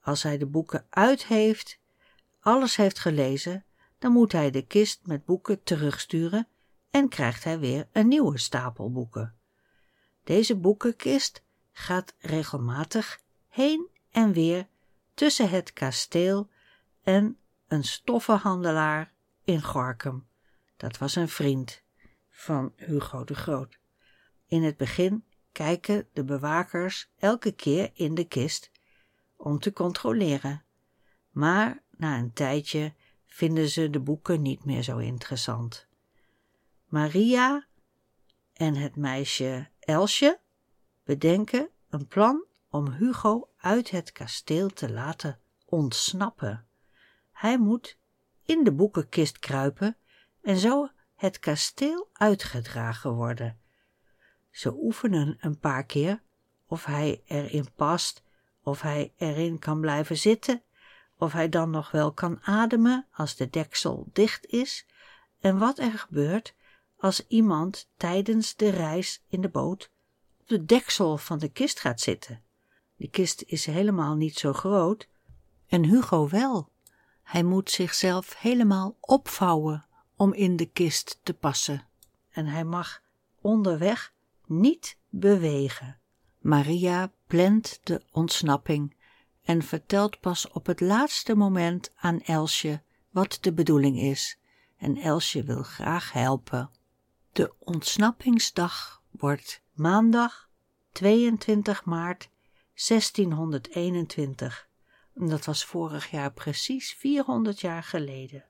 Als 0.00 0.22
hij 0.22 0.38
de 0.38 0.46
boeken 0.46 0.86
uit 0.90 1.26
heeft, 1.26 1.78
alles 2.40 2.76
heeft 2.76 2.98
gelezen, 2.98 3.64
dan 3.98 4.12
moet 4.12 4.32
hij 4.32 4.50
de 4.50 4.62
kist 4.62 5.06
met 5.06 5.24
boeken 5.24 5.62
terugsturen 5.62 6.48
en 6.90 7.08
krijgt 7.08 7.44
hij 7.44 7.58
weer 7.58 7.88
een 7.92 8.08
nieuwe 8.08 8.38
stapel 8.38 8.92
boeken. 8.92 9.34
Deze 10.24 10.56
boekenkist 10.56 11.42
gaat 11.72 12.14
regelmatig 12.18 13.20
heen 13.48 13.88
en 14.10 14.32
weer 14.32 14.68
tussen 15.14 15.50
het 15.50 15.72
kasteel 15.72 16.50
en 17.02 17.38
een 17.66 17.84
stoffenhandelaar 17.84 19.12
in 19.44 19.62
Gorkum. 19.62 20.26
Dat 20.76 20.98
was 20.98 21.16
een 21.16 21.28
vriend 21.28 21.82
van 22.30 22.72
Hugo 22.76 23.24
de 23.24 23.34
Groot. 23.34 23.78
In 24.46 24.62
het 24.62 24.76
begin 24.76 25.24
kijken 25.52 26.08
de 26.12 26.24
bewakers 26.24 27.10
elke 27.16 27.52
keer 27.52 27.90
in 27.94 28.14
de 28.14 28.24
kist 28.24 28.70
om 29.36 29.58
te 29.58 29.72
controleren. 29.72 30.64
Maar 31.30 31.82
na 31.90 32.18
een 32.18 32.32
tijdje 32.32 32.94
vinden 33.26 33.68
ze 33.68 33.90
de 33.90 34.00
boeken 34.00 34.42
niet 34.42 34.64
meer 34.64 34.82
zo 34.82 34.98
interessant. 34.98 35.86
Maria 36.84 37.66
en 38.52 38.74
het 38.74 38.96
meisje 38.96 39.68
Elsje 39.80 40.40
bedenken 41.04 41.70
een 41.88 42.06
plan 42.06 42.44
om 42.68 42.90
Hugo 42.90 43.48
uit 43.56 43.90
het 43.90 44.12
kasteel 44.12 44.68
te 44.68 44.92
laten 44.92 45.40
ontsnappen. 45.64 46.66
Hij 47.32 47.58
moet 47.58 47.98
in 48.44 48.64
de 48.64 48.72
boekenkist 48.72 49.38
kruipen 49.38 49.96
en 50.42 50.56
zo 50.56 50.88
het 51.14 51.38
kasteel 51.38 52.08
uitgedragen 52.12 53.12
worden. 53.12 53.60
Ze 54.58 54.74
oefenen 54.74 55.36
een 55.40 55.58
paar 55.58 55.84
keer 55.84 56.22
of 56.66 56.84
hij 56.84 57.22
erin 57.26 57.68
past, 57.76 58.22
of 58.62 58.80
hij 58.80 59.12
erin 59.16 59.58
kan 59.58 59.80
blijven 59.80 60.16
zitten, 60.16 60.62
of 61.18 61.32
hij 61.32 61.48
dan 61.48 61.70
nog 61.70 61.90
wel 61.90 62.12
kan 62.12 62.38
ademen 62.42 63.06
als 63.12 63.36
de 63.36 63.50
deksel 63.50 64.08
dicht 64.12 64.46
is, 64.46 64.86
en 65.40 65.58
wat 65.58 65.78
er 65.78 65.90
gebeurt 65.92 66.54
als 66.96 67.26
iemand 67.26 67.88
tijdens 67.96 68.56
de 68.56 68.68
reis 68.68 69.22
in 69.28 69.40
de 69.40 69.48
boot 69.48 69.90
op 70.40 70.48
de 70.48 70.64
deksel 70.64 71.18
van 71.18 71.38
de 71.38 71.48
kist 71.48 71.80
gaat 71.80 72.00
zitten. 72.00 72.42
Die 72.96 73.10
kist 73.10 73.42
is 73.46 73.66
helemaal 73.66 74.14
niet 74.14 74.38
zo 74.38 74.52
groot 74.52 75.08
en 75.68 75.84
Hugo 75.84 76.28
wel. 76.28 76.72
Hij 77.22 77.42
moet 77.42 77.70
zichzelf 77.70 78.36
helemaal 78.38 78.96
opvouwen 79.00 79.86
om 80.16 80.32
in 80.32 80.56
de 80.56 80.66
kist 80.66 81.20
te 81.22 81.34
passen 81.34 81.88
en 82.30 82.46
hij 82.46 82.64
mag 82.64 83.02
onderweg 83.40 84.16
niet 84.48 84.96
bewegen. 85.08 85.98
Maria 86.38 87.12
plant 87.26 87.80
de 87.82 88.02
ontsnapping 88.10 88.96
en 89.42 89.62
vertelt 89.62 90.20
pas 90.20 90.48
op 90.48 90.66
het 90.66 90.80
laatste 90.80 91.34
moment 91.34 91.92
aan 91.96 92.20
Elsje 92.20 92.82
wat 93.10 93.38
de 93.40 93.52
bedoeling 93.52 94.00
is 94.00 94.38
en 94.76 94.96
Elsje 94.96 95.42
wil 95.42 95.62
graag 95.62 96.12
helpen. 96.12 96.70
De 97.32 97.54
ontsnappingsdag 97.58 99.02
wordt 99.10 99.62
maandag 99.72 100.48
22 100.92 101.84
maart 101.84 102.30
1621. 102.88 104.68
Dat 105.14 105.44
was 105.44 105.64
vorig 105.64 106.10
jaar 106.10 106.32
precies 106.32 106.92
400 106.92 107.60
jaar 107.60 107.82
geleden. 107.82 108.44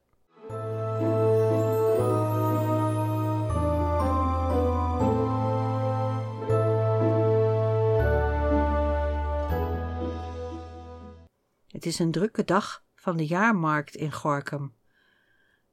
Het 11.79 11.87
is 11.87 11.99
een 11.99 12.11
drukke 12.11 12.45
dag 12.45 12.85
van 12.95 13.17
de 13.17 13.27
jaarmarkt 13.27 13.95
in 13.95 14.13
Gorkum. 14.13 14.75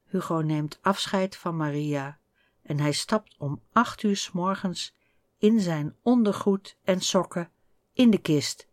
Hugo 0.03 0.39
neemt 0.39 0.79
afscheid 0.81 1.35
van 1.35 1.57
Maria 1.57 2.19
en 2.61 2.79
hij 2.79 2.91
stapt 2.91 3.35
om 3.37 3.61
acht 3.71 4.03
uur 4.03 4.17
s 4.17 4.31
morgens 4.31 4.95
in 5.37 5.59
zijn 5.59 5.95
ondergoed 6.01 6.77
en 6.83 7.01
sokken 7.01 7.51
in 7.93 8.09
de 8.09 8.17
kist. 8.17 8.67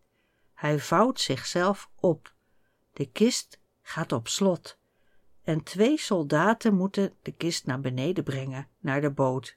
Hij 0.55 0.79
vouwt 0.79 1.21
zichzelf 1.21 1.91
op. 1.95 2.35
De 2.93 3.07
kist 3.07 3.61
gaat 3.83 4.13
op 4.13 4.29
slot 4.29 4.79
en 5.43 5.63
twee 5.63 5.99
soldaten 5.99 6.75
moeten 6.75 7.15
de 7.23 7.33
kist 7.33 7.67
naar 7.67 7.81
beneden 7.81 8.25
brengen, 8.25 8.69
naar 8.79 9.01
de 9.01 9.11
boot. 9.11 9.57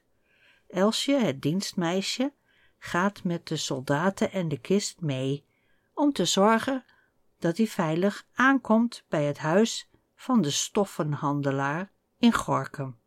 Elsje, 0.68 1.18
het 1.18 1.42
dienstmeisje, 1.42 2.32
gaat 2.78 3.24
met 3.24 3.48
de 3.48 3.56
soldaten 3.56 4.32
en 4.32 4.48
de 4.48 4.58
kist 4.58 5.00
mee, 5.00 5.44
om 5.94 6.12
te 6.12 6.24
zorgen 6.24 6.84
dat 7.38 7.56
hij 7.56 7.66
veilig 7.66 8.26
aankomt 8.34 9.04
bij 9.08 9.24
het 9.24 9.38
huis 9.38 9.90
van 10.14 10.42
de 10.42 10.50
stoffenhandelaar 10.50 11.92
in 12.18 12.32
Gorkum. 12.32 12.98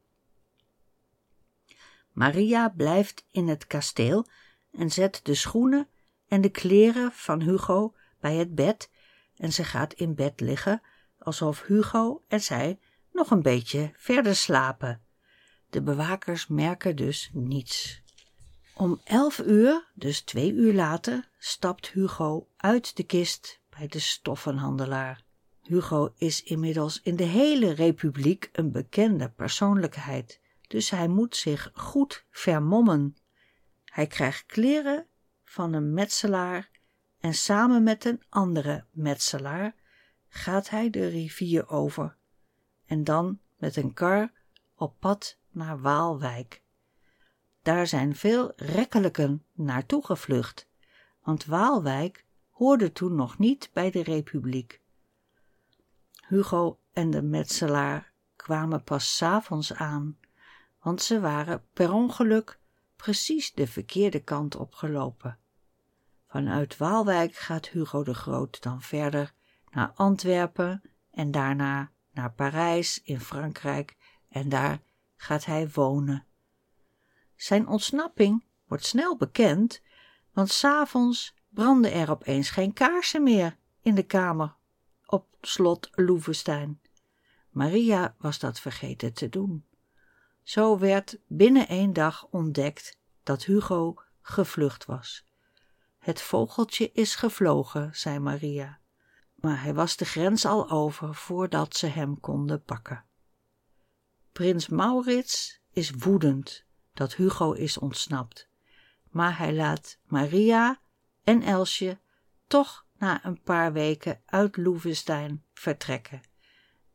Maria 2.11 2.69
blijft 2.69 3.25
in 3.31 3.47
het 3.47 3.67
kasteel 3.67 4.27
en 4.71 4.91
zet 4.91 5.19
de 5.23 5.35
schoenen 5.35 5.87
en 6.27 6.41
de 6.41 6.49
kleren 6.49 7.11
van 7.11 7.41
Hugo 7.41 7.95
bij 8.19 8.35
het 8.35 8.55
bed 8.55 8.89
en 9.35 9.53
ze 9.53 9.63
gaat 9.63 9.93
in 9.93 10.15
bed 10.15 10.39
liggen 10.39 10.81
alsof 11.17 11.65
Hugo 11.65 12.23
en 12.27 12.41
zij 12.41 12.79
nog 13.11 13.31
een 13.31 13.41
beetje 13.41 13.91
verder 13.95 14.35
slapen. 14.35 15.01
De 15.69 15.81
bewakers 15.81 16.47
merken 16.47 16.95
dus 16.95 17.29
niets. 17.33 18.01
Om 18.75 19.01
elf 19.03 19.39
uur, 19.39 19.91
dus 19.93 20.21
twee 20.21 20.53
uur 20.53 20.73
later, 20.73 21.29
stapt 21.37 21.89
Hugo 21.89 22.47
uit 22.57 22.95
de 22.95 23.03
kist 23.03 23.58
de 23.87 23.99
stoffenhandelaar. 23.99 25.23
Hugo 25.61 26.13
is 26.17 26.43
inmiddels 26.43 27.01
in 27.01 27.15
de 27.15 27.23
hele 27.23 27.71
republiek 27.71 28.49
een 28.51 28.71
bekende 28.71 29.29
persoonlijkheid, 29.29 30.41
dus 30.67 30.89
hij 30.89 31.07
moet 31.07 31.35
zich 31.35 31.71
goed 31.73 32.25
vermommen. 32.31 33.17
Hij 33.85 34.07
krijgt 34.07 34.45
kleren 34.45 35.05
van 35.43 35.73
een 35.73 35.93
metselaar 35.93 36.69
en 37.19 37.33
samen 37.33 37.83
met 37.83 38.05
een 38.05 38.21
andere 38.29 38.85
metselaar 38.91 39.75
gaat 40.27 40.69
hij 40.69 40.89
de 40.89 41.07
rivier 41.07 41.69
over 41.69 42.17
en 42.85 43.03
dan 43.03 43.39
met 43.57 43.75
een 43.75 43.93
kar 43.93 44.31
op 44.75 44.95
pad 44.99 45.37
naar 45.49 45.81
Waalwijk. 45.81 46.61
Daar 47.61 47.87
zijn 47.87 48.15
veel 48.15 48.53
rekkelijken 48.55 49.45
naartoe 49.53 50.05
gevlucht, 50.05 50.67
want 51.23 51.45
Waalwijk 51.45 52.25
hoorde 52.59 52.91
toen 52.91 53.15
nog 53.15 53.37
niet 53.37 53.69
bij 53.73 53.91
de 53.91 54.03
Republiek. 54.03 54.81
Hugo 56.27 56.79
en 56.93 57.09
de 57.09 57.21
metselaar 57.21 58.11
kwamen 58.35 58.83
pas 58.83 59.15
s 59.15 59.21
avonds 59.21 59.73
aan, 59.73 60.17
want 60.81 61.01
ze 61.01 61.19
waren 61.19 61.65
per 61.73 61.91
ongeluk 61.91 62.59
precies 62.95 63.53
de 63.53 63.67
verkeerde 63.67 64.19
kant 64.19 64.55
opgelopen. 64.55 65.37
Vanuit 66.27 66.77
Waalwijk 66.77 67.35
gaat 67.35 67.67
Hugo 67.67 68.03
de 68.03 68.13
Groot 68.13 68.61
dan 68.61 68.81
verder 68.81 69.33
naar 69.71 69.91
Antwerpen 69.95 70.81
en 71.11 71.31
daarna 71.31 71.91
naar 72.11 72.31
Parijs 72.31 73.01
in 73.03 73.19
Frankrijk 73.19 73.97
en 74.29 74.49
daar 74.49 74.81
gaat 75.15 75.45
hij 75.45 75.69
wonen. 75.69 76.25
Zijn 77.35 77.67
ontsnapping 77.67 78.45
wordt 78.67 78.85
snel 78.85 79.17
bekend, 79.17 79.81
want 80.33 80.49
s'avonds 80.49 81.37
brandden 81.49 81.91
er 81.91 82.09
opeens 82.09 82.49
geen 82.49 82.73
kaarsen 82.73 83.23
meer 83.23 83.57
in 83.81 83.95
de 83.95 84.03
kamer 84.03 84.55
op 85.05 85.27
slot 85.41 85.89
Loevestein. 85.91 86.81
Maria 87.49 88.15
was 88.17 88.39
dat 88.39 88.59
vergeten 88.59 89.13
te 89.13 89.29
doen. 89.29 89.65
Zo 90.43 90.77
werd 90.77 91.19
binnen 91.27 91.67
één 91.67 91.93
dag 91.93 92.27
ontdekt 92.29 92.97
dat 93.23 93.43
Hugo 93.43 93.95
gevlucht 94.21 94.85
was. 94.85 95.25
Het 95.97 96.21
vogeltje 96.21 96.91
is 96.91 97.15
gevlogen, 97.15 97.95
zei 97.95 98.19
Maria, 98.19 98.79
maar 99.35 99.61
hij 99.61 99.73
was 99.73 99.97
de 99.97 100.05
grens 100.05 100.45
al 100.45 100.69
over 100.69 101.15
voordat 101.15 101.75
ze 101.75 101.87
hem 101.87 102.19
konden 102.19 102.63
pakken. 102.63 103.05
Prins 104.31 104.67
Maurits 104.67 105.61
is 105.71 105.91
woedend 105.91 106.65
dat 106.93 107.15
Hugo 107.15 107.51
is 107.51 107.77
ontsnapt, 107.77 108.49
maar 109.09 109.37
hij 109.37 109.53
laat 109.53 109.97
Maria 110.03 110.81
en 111.29 111.43
Elsje 111.43 111.99
toch 112.47 112.85
na 112.97 113.25
een 113.25 113.41
paar 113.41 113.73
weken 113.73 114.21
uit 114.25 114.57
Loevestein 114.57 115.43
vertrekken. 115.53 116.21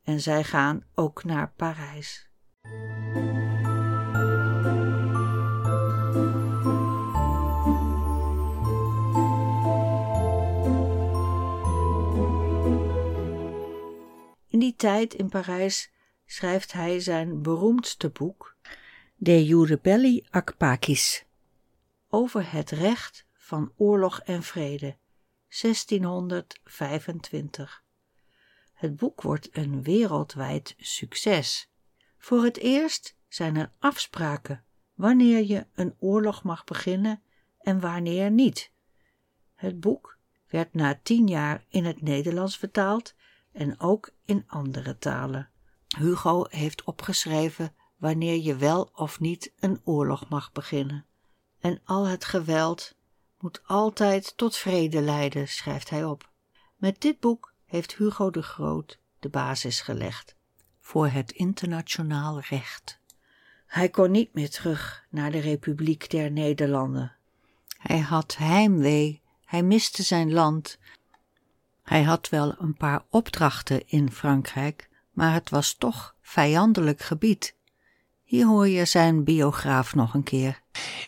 En 0.03 0.19
zij 0.19 0.43
gaan 0.43 0.85
ook 0.95 1.23
naar 1.23 1.51
Parijs. 1.55 2.29
In 14.47 14.59
die 14.59 14.75
tijd 14.75 15.13
in 15.13 15.29
Parijs 15.29 15.91
schrijft 16.25 16.71
hij 16.71 16.99
zijn 16.99 17.41
beroemdste 17.41 18.09
boek, 18.09 18.55
De 19.15 19.45
Jure 19.45 19.79
Belli 19.81 20.25
ac 20.29 20.57
Pacis, 20.57 21.25
over 22.09 22.51
het 22.51 22.71
recht 22.71 23.25
van 23.45 23.73
oorlog 23.75 24.19
en 24.19 24.43
vrede, 24.43 24.97
1625. 25.61 27.83
Het 28.73 28.95
boek 28.95 29.21
wordt 29.21 29.57
een 29.57 29.83
wereldwijd 29.83 30.75
succes. 30.77 31.71
Voor 32.17 32.43
het 32.43 32.57
eerst 32.57 33.15
zijn 33.27 33.55
er 33.55 33.71
afspraken 33.79 34.63
wanneer 34.93 35.45
je 35.45 35.67
een 35.73 35.95
oorlog 35.99 36.43
mag 36.43 36.63
beginnen 36.63 37.21
en 37.59 37.79
wanneer 37.79 38.31
niet. 38.31 38.71
Het 39.55 39.79
boek 39.79 40.17
werd 40.47 40.73
na 40.73 40.99
tien 41.03 41.27
jaar 41.27 41.65
in 41.69 41.85
het 41.85 42.01
Nederlands 42.01 42.57
vertaald 42.57 43.15
en 43.51 43.79
ook 43.79 44.13
in 44.23 44.43
andere 44.47 44.97
talen. 44.97 45.49
Hugo 45.97 46.45
heeft 46.49 46.83
opgeschreven 46.83 47.75
wanneer 47.97 48.41
je 48.41 48.55
wel 48.55 48.89
of 48.93 49.19
niet 49.19 49.53
een 49.59 49.81
oorlog 49.83 50.29
mag 50.29 50.51
beginnen. 50.51 51.05
En 51.59 51.81
al 51.83 52.07
het 52.07 52.25
geweld 52.25 52.94
moet 53.45 53.61
altijd 53.65 54.37
tot 54.37 54.55
vrede 54.55 55.01
leiden, 55.01 55.47
schrijft 55.47 55.89
hij 55.89 56.03
op. 56.03 56.29
Met 56.75 57.01
dit 57.01 57.19
boek 57.19 57.53
heeft 57.65 57.95
Hugo 57.95 58.29
de 58.29 58.41
Groot 58.41 58.99
de 59.19 59.29
basis 59.29 59.81
gelegd 59.81 60.35
voor 60.79 61.07
het 61.07 61.31
internationaal 61.31 62.39
recht. 62.39 62.99
Hij 63.65 63.89
kon 63.89 64.11
niet 64.11 64.33
meer 64.33 64.49
terug 64.49 65.05
naar 65.09 65.31
de 65.31 65.39
Republiek 65.39 66.09
der 66.09 66.31
Nederlanden. 66.31 67.15
Hij 67.77 67.99
had 67.99 68.35
heimwee, 68.37 69.21
hij 69.45 69.63
miste 69.63 70.03
zijn 70.03 70.33
land. 70.33 70.77
Hij 71.83 72.03
had 72.03 72.29
wel 72.29 72.55
een 72.59 72.75
paar 72.75 73.03
opdrachten 73.09 73.87
in 73.87 74.11
Frankrijk, 74.11 74.89
maar 75.11 75.33
het 75.33 75.49
was 75.49 75.73
toch 75.73 76.15
vijandelijk 76.21 77.01
gebied. 77.01 77.55
Hier 78.23 78.45
hoor 78.45 78.67
je 78.67 78.85
zijn 78.85 79.23
biograaf 79.23 79.95
nog 79.95 80.13
een 80.13 80.23
keer. 80.23 80.63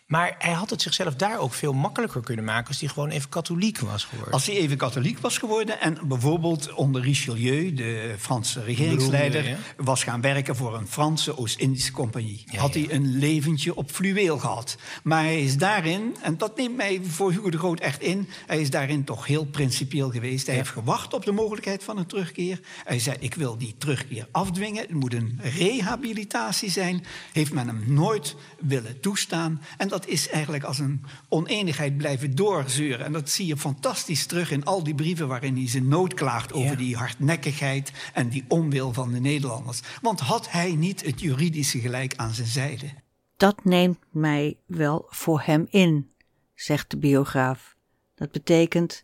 Maar 0.07 0.35
hij 0.37 0.53
had 0.53 0.69
het 0.69 0.81
zichzelf 0.81 1.15
daar 1.15 1.39
ook 1.39 1.53
veel 1.53 1.73
makkelijker 1.73 2.21
kunnen 2.21 2.45
maken 2.45 2.67
als 2.67 2.79
hij 2.79 2.89
gewoon 2.89 3.09
even 3.09 3.29
katholiek 3.29 3.79
was 3.79 4.03
geworden. 4.03 4.33
Als 4.33 4.45
hij 4.45 4.55
even 4.55 4.77
katholiek 4.77 5.19
was 5.19 5.37
geworden 5.37 5.81
en 5.81 5.97
bijvoorbeeld 6.07 6.73
onder 6.73 7.01
Richelieu, 7.01 7.73
de 7.73 8.15
Franse 8.19 8.63
regeringsleider, 8.63 9.57
was 9.77 10.03
gaan 10.03 10.21
werken 10.21 10.55
voor 10.55 10.75
een 10.75 10.87
Franse 10.87 11.37
Oost-Indische 11.37 11.91
compagnie. 11.91 12.43
had 12.55 12.73
hij 12.73 12.87
een 12.89 13.17
leventje 13.17 13.75
op 13.75 13.91
fluweel 13.91 14.37
gehad. 14.37 14.77
Maar 15.03 15.23
hij 15.23 15.41
is 15.41 15.57
daarin, 15.57 16.15
en 16.21 16.37
dat 16.37 16.57
neemt 16.57 16.75
mij 16.75 17.01
voor 17.03 17.31
Hugo 17.31 17.49
de 17.49 17.57
Groot 17.57 17.79
echt 17.79 18.01
in, 18.01 18.29
hij 18.45 18.61
is 18.61 18.69
daarin 18.69 19.03
toch 19.03 19.25
heel 19.25 19.45
principieel 19.45 20.09
geweest. 20.09 20.47
Hij 20.47 20.55
heeft 20.55 20.69
gewacht 20.69 21.13
op 21.13 21.25
de 21.25 21.31
mogelijkheid 21.31 21.83
van 21.83 21.97
een 21.97 22.05
terugkeer. 22.05 22.59
Hij 22.83 22.99
zei: 22.99 23.17
Ik 23.19 23.33
wil 23.33 23.57
die 23.57 23.75
terugkeer 23.77 24.27
afdwingen. 24.31 24.81
Het 24.81 24.91
moet 24.93 25.13
een 25.13 25.39
rehabilitatie 25.41 26.69
zijn. 26.69 27.05
Heeft 27.31 27.53
men 27.53 27.67
hem 27.67 27.83
nooit 27.85 28.35
willen 28.59 28.99
toestaan. 28.99 29.56
En 29.77 29.87
dat 29.87 30.07
is 30.07 30.29
eigenlijk 30.29 30.63
als 30.63 30.79
een 30.79 31.05
oneenigheid 31.29 31.97
blijven 31.97 32.35
doorzeuren. 32.35 33.05
En 33.05 33.11
dat 33.11 33.29
zie 33.29 33.45
je 33.45 33.57
fantastisch 33.57 34.25
terug 34.25 34.51
in 34.51 34.65
al 34.65 34.83
die 34.83 34.95
brieven 34.95 35.27
waarin 35.27 35.55
hij 35.55 35.67
zijn 35.67 35.87
nood 35.87 36.13
klaagt 36.13 36.53
over 36.53 36.69
Ja. 36.69 36.75
die 36.75 36.95
hardnekkigheid 36.95 37.91
en 38.13 38.29
die 38.29 38.45
onwil 38.47 38.93
van 38.93 39.11
de 39.11 39.19
Nederlanders. 39.19 39.81
Want 40.01 40.19
had 40.19 40.51
hij 40.51 40.75
niet 40.75 41.05
het 41.05 41.19
juridische 41.21 41.79
gelijk 41.79 42.15
aan 42.15 42.33
zijn 42.33 42.47
zijde? 42.47 42.89
Dat 43.37 43.63
neemt 43.65 43.99
mij 44.11 44.57
wel 44.65 45.05
voor 45.09 45.41
hem 45.45 45.67
in, 45.69 46.11
zegt 46.55 46.89
de 46.89 46.97
biograaf. 46.97 47.75
Dat 48.15 48.31
betekent, 48.31 49.03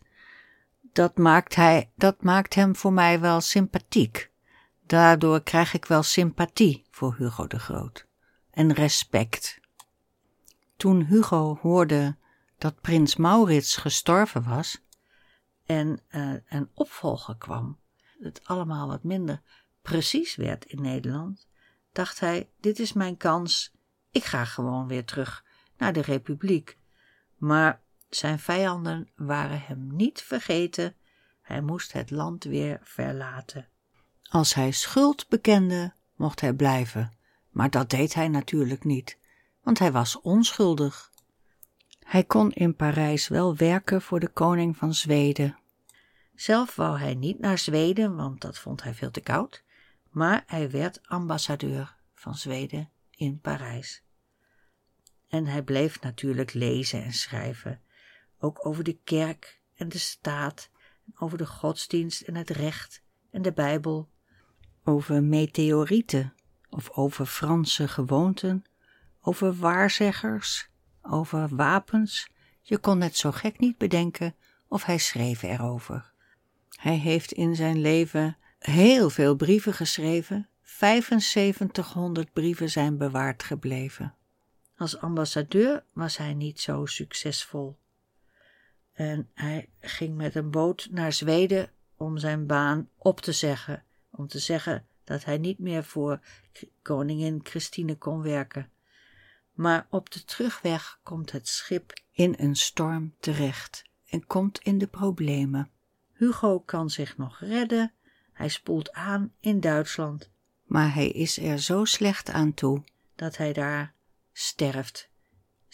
dat 0.92 1.16
maakt, 1.16 1.54
hij, 1.54 1.90
dat 1.96 2.22
maakt 2.22 2.54
hem 2.54 2.76
voor 2.76 2.92
mij 2.92 3.20
wel 3.20 3.40
sympathiek. 3.40 4.30
Daardoor 4.86 5.42
krijg 5.42 5.74
ik 5.74 5.84
wel 5.84 6.02
sympathie 6.02 6.84
voor 6.90 7.14
Hugo 7.18 7.46
de 7.46 7.58
Groot. 7.58 8.06
En 8.50 8.72
respect. 8.72 9.58
Toen 10.84 11.04
Hugo 11.04 11.58
hoorde 11.60 12.16
dat 12.58 12.80
prins 12.80 13.16
Maurits 13.16 13.76
gestorven 13.76 14.42
was 14.48 14.80
en 15.66 16.00
eh, 16.08 16.32
een 16.48 16.70
opvolger 16.74 17.36
kwam, 17.36 17.78
het 18.20 18.40
allemaal 18.44 18.88
wat 18.88 19.02
minder 19.02 19.42
precies 19.82 20.36
werd 20.36 20.64
in 20.64 20.82
Nederland, 20.82 21.46
dacht 21.92 22.20
hij: 22.20 22.50
Dit 22.60 22.78
is 22.78 22.92
mijn 22.92 23.16
kans, 23.16 23.72
ik 24.10 24.24
ga 24.24 24.44
gewoon 24.44 24.86
weer 24.86 25.04
terug 25.04 25.44
naar 25.76 25.92
de 25.92 26.02
Republiek. 26.02 26.78
Maar 27.36 27.80
zijn 28.08 28.38
vijanden 28.38 29.08
waren 29.14 29.60
hem 29.60 29.96
niet 29.96 30.22
vergeten, 30.22 30.94
hij 31.40 31.60
moest 31.60 31.92
het 31.92 32.10
land 32.10 32.44
weer 32.44 32.80
verlaten. 32.82 33.68
Als 34.22 34.54
hij 34.54 34.70
schuld 34.70 35.28
bekende, 35.28 35.92
mocht 36.14 36.40
hij 36.40 36.52
blijven, 36.52 37.12
maar 37.50 37.70
dat 37.70 37.90
deed 37.90 38.14
hij 38.14 38.28
natuurlijk 38.28 38.84
niet, 38.84 39.18
want 39.64 39.78
hij 39.78 39.92
was 39.92 40.20
onschuldig. 40.20 41.12
Hij 41.98 42.24
kon 42.24 42.52
in 42.52 42.76
Parijs 42.76 43.28
wel 43.28 43.56
werken 43.56 44.02
voor 44.02 44.20
de 44.20 44.28
koning 44.28 44.76
van 44.76 44.94
Zweden. 44.94 45.58
Zelf 46.34 46.76
wou 46.76 46.98
hij 46.98 47.14
niet 47.14 47.38
naar 47.38 47.58
Zweden, 47.58 48.16
want 48.16 48.40
dat 48.40 48.58
vond 48.58 48.82
hij 48.82 48.94
veel 48.94 49.10
te 49.10 49.20
koud, 49.20 49.64
maar 50.10 50.42
hij 50.46 50.70
werd 50.70 51.08
ambassadeur 51.08 51.96
van 52.14 52.34
Zweden 52.34 52.90
in 53.10 53.40
Parijs. 53.40 54.02
En 55.28 55.46
hij 55.46 55.62
bleef 55.62 56.00
natuurlijk 56.00 56.52
lezen 56.52 57.04
en 57.04 57.12
schrijven, 57.12 57.80
ook 58.38 58.66
over 58.66 58.84
de 58.84 58.98
kerk 59.04 59.60
en 59.74 59.88
de 59.88 59.98
staat, 59.98 60.70
over 61.14 61.38
de 61.38 61.46
godsdienst 61.46 62.20
en 62.20 62.34
het 62.34 62.50
recht 62.50 63.02
en 63.30 63.42
de 63.42 63.52
Bijbel, 63.52 64.10
over 64.84 65.22
meteorieten 65.22 66.34
of 66.68 66.90
over 66.90 67.26
Franse 67.26 67.88
gewoonten, 67.88 68.64
over 69.26 69.54
waarzeggers, 69.54 70.68
over 71.02 71.56
wapens. 71.56 72.30
Je 72.60 72.78
kon 72.78 73.00
het 73.00 73.16
zo 73.16 73.30
gek 73.30 73.58
niet 73.58 73.78
bedenken 73.78 74.34
of 74.68 74.84
hij 74.84 74.98
schreef 74.98 75.42
erover. 75.42 76.12
Hij 76.68 76.96
heeft 76.96 77.32
in 77.32 77.56
zijn 77.56 77.80
leven 77.80 78.36
heel 78.58 79.10
veel 79.10 79.36
brieven 79.36 79.72
geschreven. 79.72 80.48
7500 80.62 82.32
brieven 82.32 82.70
zijn 82.70 82.96
bewaard 82.96 83.42
gebleven. 83.42 84.14
Als 84.76 84.98
ambassadeur 84.98 85.84
was 85.92 86.16
hij 86.16 86.34
niet 86.34 86.60
zo 86.60 86.86
succesvol. 86.86 87.78
En 88.92 89.30
hij 89.34 89.68
ging 89.80 90.16
met 90.16 90.34
een 90.34 90.50
boot 90.50 90.88
naar 90.90 91.12
Zweden 91.12 91.70
om 91.96 92.18
zijn 92.18 92.46
baan 92.46 92.88
op 92.96 93.20
te 93.20 93.32
zeggen. 93.32 93.84
Om 94.10 94.26
te 94.28 94.38
zeggen 94.38 94.86
dat 95.04 95.24
hij 95.24 95.38
niet 95.38 95.58
meer 95.58 95.84
voor 95.84 96.20
koningin 96.82 97.40
Christine 97.42 97.96
kon 97.96 98.22
werken. 98.22 98.70
Maar 99.54 99.86
op 99.90 100.10
de 100.10 100.24
terugweg 100.24 100.98
komt 101.02 101.32
het 101.32 101.48
schip 101.48 101.92
in 102.10 102.34
een 102.38 102.56
storm 102.56 103.14
terecht 103.20 103.84
en 104.06 104.26
komt 104.26 104.58
in 104.58 104.78
de 104.78 104.86
problemen. 104.86 105.70
Hugo 106.12 106.60
kan 106.60 106.90
zich 106.90 107.16
nog 107.16 107.40
redden. 107.40 107.92
Hij 108.32 108.48
spoelt 108.48 108.92
aan 108.92 109.32
in 109.40 109.60
Duitsland. 109.60 110.30
Maar 110.64 110.94
hij 110.94 111.08
is 111.08 111.38
er 111.38 111.58
zo 111.58 111.84
slecht 111.84 112.30
aan 112.30 112.54
toe 112.54 112.84
dat 113.14 113.36
hij 113.36 113.52
daar 113.52 113.94
sterft. 114.32 115.08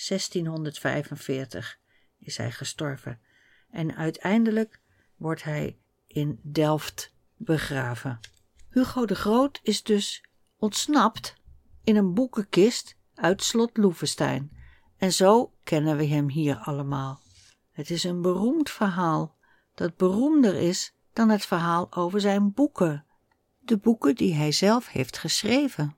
1645 0.09 1.79
is 2.19 2.37
hij 2.37 2.53
gestorven. 2.53 3.21
En 3.71 3.97
uiteindelijk 3.97 4.81
wordt 5.17 5.43
hij 5.43 5.79
in 6.07 6.41
Delft 6.43 7.15
begraven. 7.37 8.21
Hugo 8.71 9.07
de 9.07 9.15
Groot 9.15 9.61
is 9.63 9.83
dus 9.83 10.25
ontsnapt 10.57 11.35
in 11.85 11.97
een 11.97 12.15
boekenkist 12.15 12.97
uit 13.21 13.43
slot 13.43 13.77
Loevestein. 13.77 14.51
En 14.97 15.13
zo 15.13 15.53
kennen 15.65 15.97
we 15.97 16.07
hem 16.07 16.29
hier 16.29 16.57
allemaal. 16.57 17.21
Het 17.71 17.91
is 17.91 18.05
een 18.05 18.23
beroemd 18.23 18.71
verhaal 18.71 19.37
dat 19.75 19.97
beroemder 19.97 20.55
is 20.55 20.95
dan 21.13 21.29
het 21.29 21.45
verhaal 21.45 21.93
over 21.93 22.21
zijn 22.21 22.53
boeken. 22.53 23.05
De 23.59 23.77
boeken 23.77 24.15
die 24.15 24.35
hij 24.35 24.53
zelf 24.53 24.89
heeft 24.89 25.19
geschreven. 25.19 25.97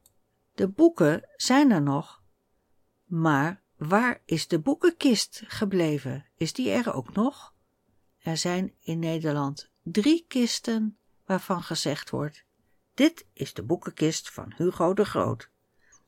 De 0.55 0.69
boeken 0.69 1.29
zijn 1.37 1.71
er 1.71 1.83
nog. 1.83 2.23
Maar 3.05 3.63
waar 3.77 4.23
is 4.25 4.49
de 4.49 4.61
boekenkist 4.61 5.43
gebleven? 5.47 6.27
Is 6.37 6.53
die 6.53 6.71
er 6.71 6.95
ook 6.95 7.13
nog? 7.15 7.55
Er 8.19 8.37
zijn 8.37 8.75
in 8.81 8.99
Nederland 8.99 9.71
drie 9.83 10.25
kisten 10.29 10.99
waarvan 11.25 11.63
gezegd 11.63 12.11
wordt: 12.11 12.45
Dit 12.95 13.27
is 13.33 13.55
de 13.55 13.63
boekenkist 13.63 14.31
van 14.31 14.53
Hugo 14.57 14.95
de 14.95 15.05
Groot. 15.05 15.51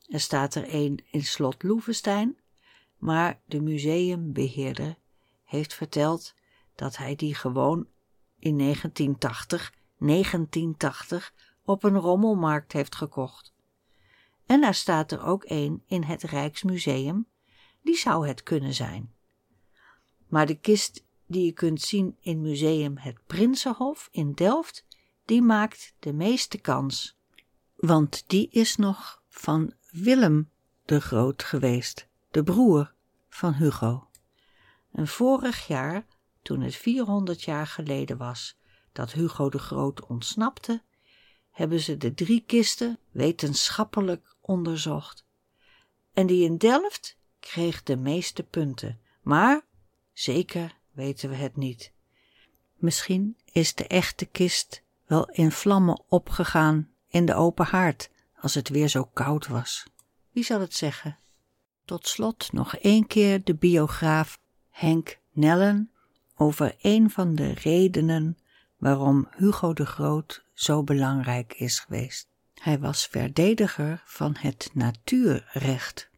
Er 0.07 0.19
staat 0.19 0.55
er 0.55 0.73
een 0.73 0.99
in 1.11 1.23
slot 1.23 1.63
Loevestein, 1.63 2.37
maar 2.97 3.41
de 3.45 3.61
museumbeheerder 3.61 4.97
heeft 5.43 5.73
verteld 5.73 6.33
dat 6.75 6.97
hij 6.97 7.15
die 7.15 7.35
gewoon 7.35 7.87
in 8.39 8.57
1980, 8.57 9.73
1980 9.97 11.33
op 11.63 11.83
een 11.83 11.97
rommelmarkt 11.97 12.71
heeft 12.71 12.95
gekocht. 12.95 13.53
En 14.45 14.63
er 14.63 14.73
staat 14.73 15.11
er 15.11 15.23
ook 15.23 15.43
een 15.47 15.83
in 15.85 16.03
het 16.03 16.23
Rijksmuseum, 16.23 17.27
die 17.81 17.95
zou 17.95 18.27
het 18.27 18.43
kunnen 18.43 18.73
zijn. 18.73 19.13
Maar 20.27 20.45
de 20.45 20.59
kist 20.59 21.05
die 21.25 21.45
je 21.45 21.51
kunt 21.51 21.81
zien 21.81 22.17
in 22.19 22.41
museum 22.41 22.97
Het 22.97 23.17
Prinsenhof 23.27 24.07
in 24.11 24.31
Delft, 24.33 24.85
die 25.25 25.41
maakt 25.41 25.93
de 25.99 26.13
meeste 26.13 26.57
kans. 26.57 27.17
Want 27.75 28.23
die 28.27 28.49
is 28.49 28.75
nog 28.75 29.23
van 29.27 29.73
Willem 29.97 30.49
de 30.85 31.01
Groot 31.01 31.43
geweest, 31.43 32.07
de 32.31 32.43
broer 32.43 32.93
van 33.29 33.53
Hugo. 33.53 34.07
En 34.91 35.07
vorig 35.07 35.67
jaar, 35.67 36.05
toen 36.41 36.61
het 36.61 36.75
400 36.75 37.43
jaar 37.43 37.67
geleden 37.67 38.17
was 38.17 38.57
dat 38.91 39.11
Hugo 39.11 39.49
de 39.49 39.59
Groot 39.59 40.05
ontsnapte, 40.05 40.83
hebben 41.51 41.79
ze 41.79 41.97
de 41.97 42.13
drie 42.13 42.43
kisten 42.45 42.99
wetenschappelijk 43.11 44.35
onderzocht. 44.41 45.25
En 46.13 46.27
die 46.27 46.43
in 46.43 46.57
Delft 46.57 47.17
kreeg 47.39 47.83
de 47.83 47.97
meeste 47.97 48.43
punten, 48.43 48.99
maar 49.21 49.61
zeker 50.13 50.77
weten 50.91 51.29
we 51.29 51.35
het 51.35 51.55
niet. 51.55 51.91
Misschien 52.75 53.37
is 53.51 53.75
de 53.75 53.87
echte 53.87 54.25
kist 54.25 54.83
wel 55.05 55.29
in 55.29 55.51
vlammen 55.51 56.03
opgegaan 56.07 56.89
in 57.07 57.25
de 57.25 57.35
open 57.35 57.65
haard 57.65 58.13
als 58.45 58.53
het 58.53 58.69
weer 58.69 58.87
zo 58.87 59.03
koud 59.13 59.47
was. 59.47 59.83
Wie 60.31 60.43
zal 60.43 60.59
het 60.59 60.73
zeggen? 60.73 61.17
Tot 61.85 62.07
slot 62.07 62.51
nog 62.51 62.75
één 62.75 63.07
keer 63.07 63.43
de 63.43 63.55
biograaf 63.55 64.39
Henk 64.69 65.19
Nellen 65.31 65.91
over 66.35 66.75
een 66.81 67.09
van 67.09 67.35
de 67.35 67.53
redenen 67.53 68.37
waarom 68.77 69.27
Hugo 69.37 69.73
de 69.73 69.85
Groot 69.85 70.43
zo 70.53 70.83
belangrijk 70.83 71.53
is 71.53 71.79
geweest. 71.79 72.27
Hij 72.53 72.79
was 72.79 73.07
verdediger 73.07 74.03
van 74.05 74.35
het 74.39 74.69
natuurrecht. 74.73 76.09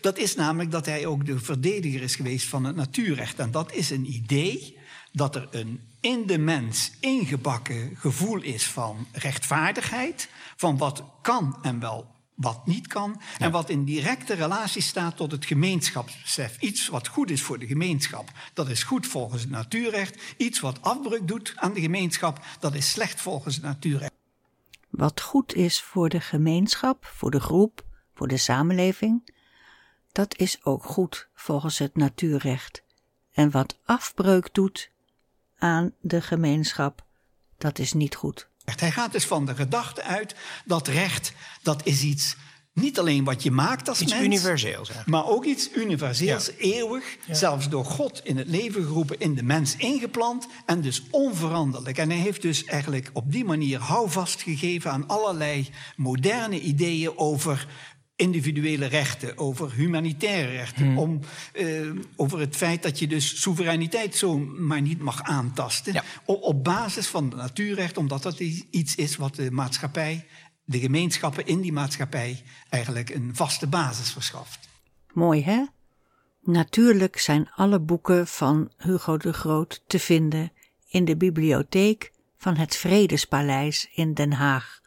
Dat 0.00 0.18
is 0.18 0.34
namelijk 0.34 0.70
dat 0.70 0.86
hij 0.86 1.06
ook 1.06 1.26
de 1.26 1.38
verdediger 1.38 2.02
is 2.02 2.16
geweest 2.16 2.46
van 2.48 2.64
het 2.64 2.76
natuurrecht. 2.76 3.38
En 3.38 3.50
dat 3.50 3.72
is 3.72 3.90
een 3.90 4.12
idee 4.12 4.78
dat 5.12 5.36
er 5.36 5.48
een 5.50 5.80
in 6.00 6.26
de 6.26 6.38
mens 6.38 6.92
ingebakken 7.00 7.96
gevoel 7.96 8.42
is 8.42 8.66
van 8.66 9.06
rechtvaardigheid, 9.12 10.28
van 10.58 10.78
wat 10.78 11.04
kan 11.22 11.58
en 11.62 11.80
wel 11.80 12.16
wat 12.34 12.66
niet 12.66 12.86
kan, 12.86 13.20
en 13.38 13.50
wat 13.50 13.70
in 13.70 13.84
directe 13.84 14.34
relatie 14.34 14.82
staat 14.82 15.16
tot 15.16 15.30
het 15.30 15.46
gemeenschapsbesef. 15.46 16.60
Iets 16.60 16.88
wat 16.88 17.08
goed 17.08 17.30
is 17.30 17.42
voor 17.42 17.58
de 17.58 17.66
gemeenschap, 17.66 18.30
dat 18.54 18.68
is 18.68 18.82
goed 18.82 19.06
volgens 19.06 19.42
het 19.42 19.50
natuurrecht. 19.50 20.34
Iets 20.36 20.60
wat 20.60 20.82
afbreuk 20.82 21.28
doet 21.28 21.52
aan 21.56 21.72
de 21.72 21.80
gemeenschap, 21.80 22.44
dat 22.60 22.74
is 22.74 22.90
slecht 22.90 23.20
volgens 23.20 23.54
het 23.54 23.64
natuurrecht. 23.64 24.12
Wat 24.90 25.20
goed 25.20 25.54
is 25.54 25.82
voor 25.82 26.08
de 26.08 26.20
gemeenschap, 26.20 27.04
voor 27.04 27.30
de 27.30 27.40
groep, 27.40 27.84
voor 28.14 28.28
de 28.28 28.36
samenleving, 28.36 29.34
dat 30.12 30.36
is 30.36 30.64
ook 30.64 30.84
goed 30.84 31.28
volgens 31.34 31.78
het 31.78 31.96
natuurrecht. 31.96 32.82
En 33.32 33.50
wat 33.50 33.78
afbreuk 33.84 34.54
doet 34.54 34.90
aan 35.58 35.92
de 36.00 36.20
gemeenschap, 36.20 37.04
dat 37.56 37.78
is 37.78 37.92
niet 37.92 38.14
goed. 38.14 38.48
Hij 38.76 38.90
gaat 38.90 39.12
dus 39.12 39.24
van 39.24 39.46
de 39.46 39.54
gedachte 39.54 40.02
uit 40.02 40.34
dat 40.64 40.88
recht, 40.88 41.32
dat 41.62 41.80
is 41.84 42.02
iets 42.02 42.36
niet 42.78 42.98
alleen 42.98 43.24
wat 43.24 43.42
je 43.42 43.50
maakt 43.50 43.88
als 43.88 44.00
Iets 44.00 44.12
mens. 44.12 44.24
universeels 44.24 44.88
eigenlijk. 44.88 45.08
Maar 45.08 45.26
ook 45.26 45.44
iets 45.44 45.70
universeels, 45.74 46.50
eeuwig, 46.58 47.16
zelfs 47.30 47.68
door 47.68 47.84
God 47.84 48.20
in 48.24 48.36
het 48.36 48.48
leven 48.48 48.84
geroepen, 48.84 49.18
in 49.20 49.34
de 49.34 49.42
mens 49.42 49.76
ingeplant 49.76 50.46
en 50.66 50.80
dus 50.80 51.02
onveranderlijk. 51.10 51.98
En 51.98 52.10
hij 52.10 52.18
heeft 52.18 52.42
dus 52.42 52.64
eigenlijk 52.64 53.10
op 53.12 53.32
die 53.32 53.44
manier 53.44 53.78
houvast 53.80 54.42
gegeven 54.42 54.90
aan 54.90 55.06
allerlei 55.06 55.68
moderne 55.96 56.60
ideeën 56.60 57.18
over 57.18 57.66
individuele 58.18 58.86
rechten, 58.86 59.38
over 59.38 59.72
humanitaire 59.72 60.50
rechten, 60.52 60.96
om, 60.96 61.20
eh, 61.52 61.66
over 62.16 62.40
het 62.40 62.56
feit 62.56 62.82
dat 62.82 62.98
je 62.98 63.06
dus 63.06 63.40
soevereiniteit 63.40 64.16
zo 64.16 64.38
maar 64.38 64.80
niet 64.80 65.00
mag 65.00 65.22
aantasten, 65.22 65.92
Ja. 65.92 66.04
op, 66.24 66.42
op 66.42 66.64
basis 66.64 67.06
van 67.06 67.24
het 67.24 67.36
natuurrecht, 67.36 67.96
omdat 67.96 68.22
dat 68.22 68.40
iets 68.70 68.94
is 68.94 69.16
wat 69.16 69.34
de 69.34 69.50
maatschappij, 69.50 70.26
de 70.64 70.78
gemeenschappen 70.78 71.46
in 71.46 71.60
die 71.60 71.72
maatschappij 71.72 72.42
eigenlijk 72.68 73.10
een 73.10 73.30
vaste 73.36 73.66
basis 73.66 74.12
verschaft. 74.12 74.68
Mooi 75.12 75.42
hè? 75.44 75.64
Natuurlijk 76.42 77.18
zijn 77.18 77.50
alle 77.54 77.80
boeken 77.80 78.26
van 78.26 78.72
Hugo 78.76 79.16
de 79.16 79.32
Groot 79.32 79.82
te 79.86 79.98
vinden 79.98 80.52
in 80.88 81.04
de 81.04 81.16
bibliotheek 81.16 82.12
van 82.36 82.56
het 82.56 82.76
Vredespaleis 82.76 83.88
in 83.94 84.14
Den 84.14 84.32
Haag. 84.32 84.80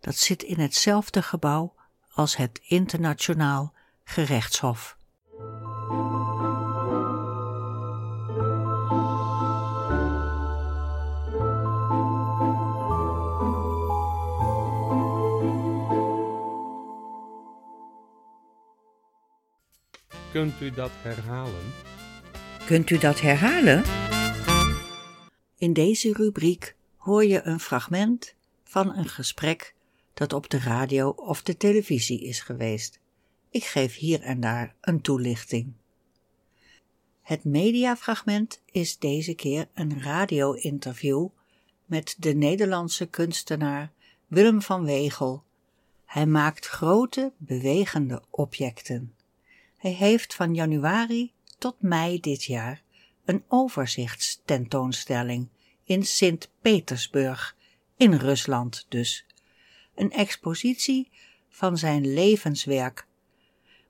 Dat 0.00 0.16
zit 0.16 0.42
in 0.42 0.60
hetzelfde 0.60 1.22
gebouw 1.22 1.74
als 2.18 2.36
het 2.36 2.60
Internationaal 2.66 3.72
Gerechtshof. 4.04 4.96
Kunt 20.32 20.60
u 20.60 20.70
dat 20.70 20.90
herhalen? 21.02 21.72
Kunt 22.66 22.90
u 22.90 22.98
dat 22.98 23.20
herhalen? 23.20 23.82
In 25.58 25.72
deze 25.72 26.12
rubriek 26.12 26.74
hoor 26.96 27.24
je 27.24 27.40
een 27.42 27.60
fragment 27.60 28.34
van 28.64 28.96
een 28.96 29.08
gesprek 29.08 29.74
dat 30.18 30.32
op 30.32 30.50
de 30.50 30.58
radio 30.58 31.08
of 31.08 31.42
de 31.42 31.56
televisie 31.56 32.22
is 32.22 32.40
geweest. 32.40 32.98
Ik 33.50 33.64
geef 33.64 33.96
hier 33.96 34.22
en 34.22 34.40
daar 34.40 34.74
een 34.80 35.00
toelichting. 35.00 35.72
Het 37.22 37.44
mediafragment 37.44 38.62
is 38.70 38.98
deze 38.98 39.34
keer 39.34 39.68
een 39.74 40.02
radio-interview 40.02 41.28
met 41.84 42.16
de 42.18 42.34
Nederlandse 42.34 43.06
kunstenaar 43.06 43.92
Willem 44.26 44.62
van 44.62 44.84
Wegel. 44.84 45.42
Hij 46.04 46.26
maakt 46.26 46.66
grote, 46.66 47.32
bewegende 47.36 48.22
objecten. 48.30 49.14
Hij 49.76 49.92
heeft 49.92 50.34
van 50.34 50.54
januari 50.54 51.32
tot 51.58 51.76
mei 51.78 52.20
dit 52.20 52.44
jaar 52.44 52.82
een 53.24 53.44
overzichtstentoonstelling 53.48 55.48
in 55.84 56.06
Sint-Petersburg, 56.06 57.56
in 57.96 58.14
Rusland 58.14 58.86
dus. 58.88 59.26
Een 59.98 60.12
expositie 60.12 61.10
van 61.48 61.78
zijn 61.78 62.12
levenswerk. 62.12 63.06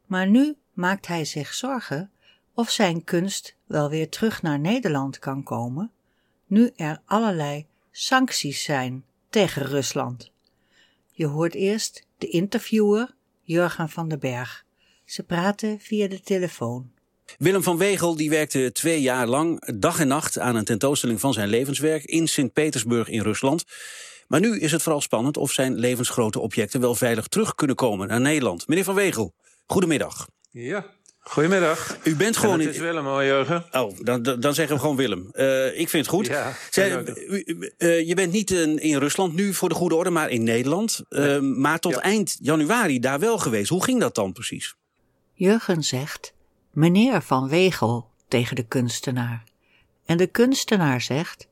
Maar 0.07 0.29
nu 0.29 0.57
maakt 0.73 1.07
hij 1.07 1.25
zich 1.25 1.55
zorgen 1.55 2.11
of 2.55 2.71
zijn 2.71 3.05
kunst 3.05 3.57
wel 3.67 3.91
weer 3.91 4.09
terug 4.09 4.43
naar 4.43 4.59
Nederland 4.59 5.19
kan 5.19 5.43
komen, 5.43 5.93
nu 6.47 6.71
er 6.77 7.03
allerlei 7.05 7.67
sancties 7.91 8.63
zijn 8.63 9.05
tegen 9.31 9.63
Rusland. 9.63 10.31
Je 11.13 11.27
hoort 11.27 11.55
eerst 11.55 12.07
de 12.19 12.29
interviewer 12.29 13.15
Jurgen 13.43 13.89
van 13.89 14.09
den 14.09 14.19
Berg. 14.19 14.65
Ze 15.05 15.23
praten 15.23 15.81
via 15.81 16.09
de 16.09 16.21
telefoon. 16.21 16.91
Willem 17.39 17.63
van 17.63 17.79
Wegel 17.79 18.17
die 18.17 18.31
werkte 18.31 18.73
twee 18.73 19.01
jaar 19.01 19.27
lang 19.27 19.79
dag 19.79 20.01
en 20.01 20.09
nacht 20.09 20.39
aan 20.39 20.57
een 20.57 20.65
tentoonstelling 20.65 21.21
van 21.21 21.33
zijn 21.33 21.49
levenswerk 21.49 22.05
in 22.05 22.29
Sint-Petersburg 22.29 23.09
in 23.09 23.23
Rusland. 23.23 23.65
Maar 24.29 24.41
nu 24.41 24.59
is 24.59 24.73
het 24.73 24.83
vooral 24.83 25.01
spannend 25.01 25.37
of 25.37 25.53
zijn 25.53 25.75
levensgrote 25.75 26.39
objecten 26.41 26.81
wel 26.81 26.95
veilig 26.95 27.27
terug 27.27 27.55
kunnen 27.55 27.77
komen 27.77 28.09
naar 28.09 28.21
Nederland. 28.21 28.69
Meneer 28.69 28.85
van 28.85 28.95
Wegel, 28.95 29.35
goedemiddag. 29.67 30.29
Ja. 30.51 30.87
Goedemiddag. 31.21 31.97
U 32.05 32.17
bent 32.17 32.35
En 32.35 32.41
gewoon 32.41 32.61
het 32.61 32.69
is 32.69 32.79
Willem 32.79 33.05
hoor, 33.07 33.25
Jurgen. 33.25 33.65
Oh, 33.73 33.97
dan, 34.03 34.23
dan 34.23 34.55
zeggen 34.55 34.75
we 34.75 34.81
gewoon 34.81 34.97
Willem. 34.97 35.29
Eh, 35.33 35.67
ik 35.81 35.89
vind 35.89 36.07
het 36.07 36.15
goed. 36.15 36.27
Ja, 36.27 36.53
Zij- 36.71 37.03
u- 37.29 37.43
u- 37.47 37.73
eh, 37.79 38.07
je 38.09 38.15
bent 38.15 38.33
niet 38.33 38.51
in, 38.51 38.79
in 38.79 38.99
Rusland 38.99 39.35
nu 39.35 39.55
voor 39.55 39.69
de 39.69 39.75
goede 39.75 39.95
orde, 39.95 40.11
maar 40.11 40.31
in 40.31 40.43
Nederland. 40.45 41.01
Eh, 41.09 41.39
maar 41.41 41.79
tot 41.79 41.93
Ja. 41.93 42.01
eind 42.01 42.37
januari 42.41 42.99
daar 43.01 43.19
wel 43.19 43.39
geweest. 43.39 43.69
Hoe 43.69 43.85
ging 43.85 44.01
dat 44.01 44.15
dan 44.15 44.33
precies? 44.33 44.75
Jurgen 45.33 45.83
zegt, 45.83 46.35
meneer 46.73 47.23
Van 47.23 47.49
Wegel 47.49 48.11
tegen 48.29 48.57
de 48.57 48.67
kunstenaar. 48.67 49.45
En 50.07 50.17
de 50.17 50.27
kunstenaar 50.27 51.01
zegt, 51.01 51.49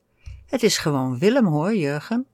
het 0.47 0.63
is 0.63 0.77
gewoon 0.77 1.19
Willem 1.19 1.45
hoor, 1.45 1.75
Jurgen. 1.75 2.25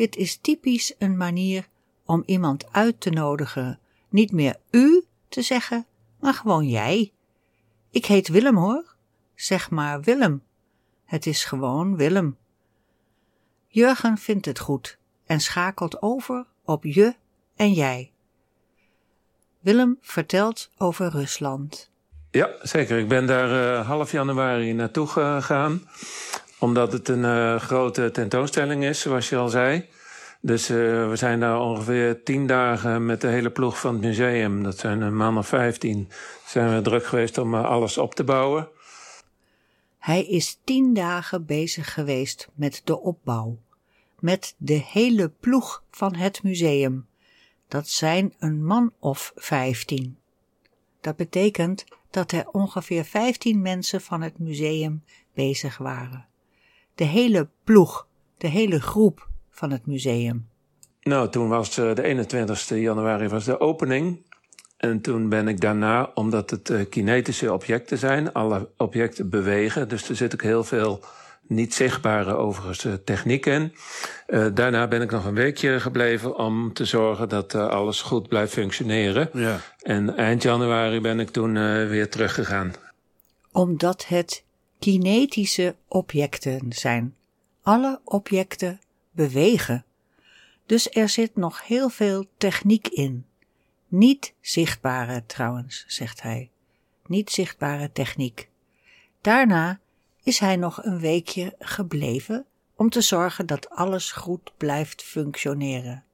Dit 0.00 0.16
is 0.16 0.36
typisch 0.36 0.94
een 0.98 1.16
manier 1.16 1.68
om 2.04 2.22
iemand 2.26 2.72
uit 2.72 3.00
te 3.00 3.10
nodigen, 3.10 3.78
niet 4.08 4.32
meer 4.32 4.56
u 4.70 5.04
te 5.28 5.42
zeggen, 5.42 5.86
maar 6.20 6.34
gewoon 6.34 6.68
jij. 6.68 7.12
Ik 7.90 8.06
heet 8.06 8.28
Willem 8.28 8.56
hoor, 8.56 8.94
zeg 9.34 9.70
maar 9.70 10.00
Willem. 10.00 10.42
Het 11.04 11.26
is 11.26 11.44
gewoon 11.44 11.96
Willem. 11.96 12.36
Jurgen 13.66 14.18
vindt 14.18 14.46
het 14.46 14.58
goed 14.58 14.98
en 15.26 15.40
schakelt 15.40 16.02
over 16.02 16.46
op 16.64 16.84
je 16.84 17.14
en 17.56 17.72
jij. 17.72 18.12
Willem 19.60 19.98
vertelt 20.00 20.70
over 20.76 21.10
Rusland. 21.10 21.90
Ja, 22.30 22.50
zeker. 22.62 22.98
Ik 22.98 23.08
ben 23.08 23.26
daar 23.26 23.78
eh, 23.78 23.86
half 23.86 24.12
januari 24.12 24.72
naartoe 24.72 25.06
gegaan. 25.06 25.88
Omdat 26.60 26.92
het 26.92 27.08
een 27.08 27.24
eh, 27.24 27.60
grote 27.60 28.10
tentoonstelling 28.10 28.84
is, 28.84 29.00
zoals 29.00 29.28
je 29.28 29.36
al 29.36 29.48
zei. 29.48 29.88
Dus 30.40 30.68
eh, 30.68 30.76
we 31.08 31.12
zijn 31.16 31.40
daar 31.40 31.60
ongeveer 31.60 32.22
tien 32.22 32.46
dagen 32.46 33.06
met 33.06 33.20
de 33.20 33.26
hele 33.26 33.50
ploeg 33.50 33.80
van 33.80 33.94
het 33.94 34.04
museum. 34.04 34.62
Dat 34.62 34.78
zijn 34.78 35.00
een 35.00 35.16
man 35.16 35.38
of 35.38 35.46
vijftien. 35.46 36.08
Zijn 36.46 36.74
we 36.74 36.82
druk 36.82 37.06
geweest 37.06 37.38
om 37.38 37.54
eh, 37.54 37.64
alles 37.64 37.98
op 37.98 38.14
te 38.14 38.24
bouwen. 38.24 38.68
Hij 39.98 40.24
is 40.24 40.58
tien 40.64 40.94
dagen 40.94 41.46
bezig 41.46 41.94
geweest 41.94 42.48
met 42.54 42.80
de 42.84 43.00
opbouw. 43.00 43.58
Met 44.18 44.54
de 44.58 44.82
hele 44.86 45.28
ploeg 45.28 45.82
van 45.90 46.14
het 46.14 46.42
museum. 46.42 47.06
Dat 47.68 47.88
zijn 47.88 48.34
een 48.38 48.64
man 48.64 48.92
of 48.98 49.32
vijftien. 49.36 50.18
Dat 51.00 51.16
betekent 51.16 51.84
dat 52.10 52.32
er 52.32 52.48
ongeveer 52.48 53.04
vijftien 53.04 53.62
mensen 53.62 54.00
van 54.00 54.22
het 54.22 54.38
museum 54.38 55.04
bezig 55.34 55.78
waren. 55.78 56.29
De 57.00 57.06
hele 57.06 57.48
ploeg, 57.64 58.06
de 58.38 58.46
hele 58.46 58.80
groep 58.80 59.28
van 59.50 59.70
het 59.70 59.86
museum. 59.86 60.48
Nou, 61.02 61.28
toen 61.28 61.48
was 61.48 61.78
eh, 61.78 61.94
de 61.94 62.02
21 62.02 62.68
januari 62.68 63.28
was 63.28 63.44
de 63.44 63.60
opening. 63.60 64.22
En 64.76 65.00
toen 65.00 65.28
ben 65.28 65.48
ik 65.48 65.60
daarna, 65.60 66.10
omdat 66.14 66.50
het 66.50 66.70
eh, 66.70 66.88
kinetische 66.88 67.52
objecten 67.52 67.98
zijn, 67.98 68.32
alle 68.32 68.68
objecten 68.76 69.30
bewegen, 69.30 69.88
dus 69.88 70.08
er 70.08 70.16
zit 70.16 70.32
ook 70.32 70.42
heel 70.42 70.64
veel 70.64 71.00
niet 71.50 71.74
zichtbare 71.74 72.34
overigens 72.34 72.84
eh, 72.84 72.92
techniek 73.04 73.46
in. 73.46 73.74
Eh, 74.26 74.46
daarna 74.54 74.88
ben 74.88 75.02
ik 75.02 75.10
nog 75.10 75.24
een 75.24 75.34
weekje 75.34 75.80
gebleven 75.80 76.36
om 76.36 76.72
te 76.72 76.84
zorgen 76.84 77.28
dat 77.28 77.54
alles 77.54 78.02
goed 78.02 78.28
blijft 78.28 78.52
functioneren. 78.52 79.30
Ja. 79.32 79.60
En 79.82 80.16
eind 80.16 80.42
januari 80.42 81.00
ben 81.00 81.20
ik 81.20 81.30
toen 81.30 81.56
eh, 81.56 81.88
weer 81.88 82.10
teruggegaan. 82.10 82.72
Omdat 83.52 84.06
het 84.06 84.44
kinetische 84.80 85.76
objecten 85.88 86.72
zijn. 86.72 87.16
Alle 87.62 88.00
objecten 88.04 88.80
bewegen. 89.10 89.84
Dus 90.66 90.90
er 90.90 91.08
zit 91.08 91.36
nog 91.36 91.66
heel 91.66 91.88
veel 91.88 92.26
techniek 92.36 92.88
in. 92.88 93.24
Niet 93.88 94.34
zichtbare 94.40 95.26
trouwens, 95.26 95.84
zegt 95.88 96.22
hij. 96.22 96.50
Niet 97.06 97.30
zichtbare 97.30 97.92
techniek. 97.92 98.48
Daarna 99.20 99.80
is 100.22 100.38
hij 100.38 100.56
nog 100.56 100.84
een 100.84 100.98
weekje 100.98 101.54
gebleven 101.58 102.46
om 102.74 102.90
te 102.90 103.00
zorgen 103.00 103.46
dat 103.46 103.70
alles 103.70 104.12
goed 104.12 104.52
blijft 104.56 105.02
functioneren. 105.02 106.04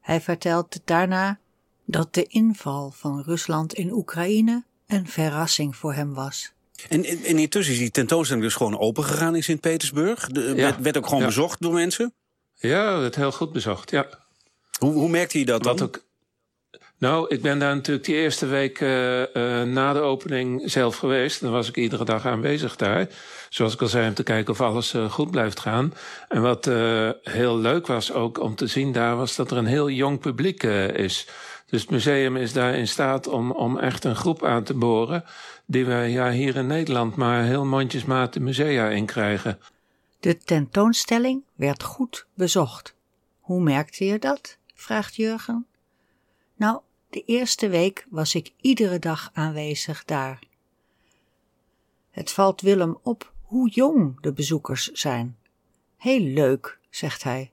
Hij 0.00 0.20
vertelt 0.20 0.80
daarna 0.84 1.38
dat 1.84 2.14
de 2.14 2.24
inval 2.24 2.90
van 2.90 3.22
Rusland 3.22 3.74
in 3.74 3.92
Oekraïne 3.92 4.64
een 4.86 5.06
verrassing 5.06 5.76
voor 5.76 5.94
hem 5.94 6.14
was. 6.14 6.52
En, 6.88 7.04
en, 7.04 7.24
en 7.24 7.38
intussen 7.38 7.72
is 7.74 7.80
die 7.80 7.90
tentoonstelling 7.90 8.44
dus 8.44 8.54
gewoon 8.54 8.78
open 8.78 9.04
gegaan 9.04 9.34
in 9.36 9.42
Sint-Petersburg. 9.42 10.28
Ja. 10.32 10.54
werd, 10.54 10.80
werd 10.80 10.96
ook 10.96 11.04
gewoon 11.06 11.20
Ja. 11.20 11.26
bezocht 11.26 11.60
door 11.60 11.72
mensen. 11.72 12.14
Ja, 12.54 13.00
het 13.00 13.14
heel 13.14 13.32
goed 13.32 13.52
bezocht, 13.52 13.90
ja. 13.90 14.06
Hoe, 14.78 14.92
hoe 14.92 15.08
merkte 15.08 15.38
je 15.38 15.44
dat 15.44 15.62
dan? 15.62 15.76
Wat 15.76 15.82
ook, 15.82 16.06
Nou, 16.98 17.28
ik 17.28 17.42
ben 17.42 17.58
daar 17.58 17.74
natuurlijk 17.74 18.06
die 18.06 18.14
eerste 18.14 18.46
week 18.46 18.80
uh, 18.80 19.18
uh, 19.20 19.26
na 19.62 19.92
de 19.92 20.00
opening 20.00 20.70
zelf 20.70 20.96
geweest. 20.96 21.40
Dan 21.40 21.50
was 21.50 21.68
ik 21.68 21.76
iedere 21.76 22.04
dag 22.04 22.26
aanwezig 22.26 22.76
daar. 22.76 23.08
Zoals 23.48 23.74
ik 23.74 23.82
al 23.82 23.88
zei, 23.88 24.08
om 24.08 24.14
te 24.14 24.22
kijken 24.22 24.52
of 24.52 24.60
alles 24.60 24.94
uh, 24.94 25.10
goed 25.10 25.30
blijft 25.30 25.60
gaan. 25.60 25.94
En 26.28 26.42
wat 26.42 26.64
heel 27.22 27.58
leuk 27.58 27.86
was 27.86 28.12
ook 28.12 28.40
om 28.40 28.54
te 28.54 28.66
zien 28.66 28.92
daar, 28.92 29.16
was 29.16 29.36
dat 29.36 29.50
er 29.50 29.56
een 29.56 29.66
heel 29.66 29.90
jong 29.90 30.20
publiek 30.20 30.62
is. 30.92 31.26
Dus 31.68 31.80
het 31.80 31.90
museum 31.90 32.36
is 32.36 32.52
daar 32.52 32.74
in 32.74 32.88
staat 32.88 33.26
om, 33.26 33.50
om 33.50 33.78
echt 33.78 34.04
een 34.04 34.16
groep 34.16 34.44
aan 34.44 34.64
te 34.64 34.74
boren. 34.74 35.24
die 35.66 35.84
we 35.84 35.94
ja, 35.94 36.30
hier 36.30 36.56
in 36.56 36.66
Nederland 36.66 37.16
maar 37.16 37.44
heel 37.44 37.64
mondjesmaat 37.64 38.32
de 38.32 38.40
musea 38.40 38.88
in 38.88 39.06
krijgen. 39.06 39.58
De 40.20 40.38
tentoonstelling 40.38 41.44
werd 41.54 41.82
goed 41.82 42.26
bezocht. 42.34 42.94
Hoe 43.40 43.60
merkte 43.60 44.04
je 44.04 44.18
dat? 44.18 44.58
vraagt 44.74 45.14
Jurgen. 45.16 45.66
Nou, 46.56 46.80
de 47.10 47.22
eerste 47.24 47.68
week 47.68 48.06
was 48.10 48.34
ik 48.34 48.52
iedere 48.60 48.98
dag 48.98 49.30
aanwezig 49.32 50.04
daar. 50.04 50.38
Het 52.10 52.32
valt 52.32 52.60
Willem 52.60 52.98
op 53.02 53.32
hoe 53.42 53.70
jong 53.70 54.20
de 54.20 54.32
bezoekers 54.32 54.90
zijn. 54.90 55.36
Heel 55.96 56.20
leuk, 56.20 56.78
zegt 56.90 57.22
hij. 57.22 57.50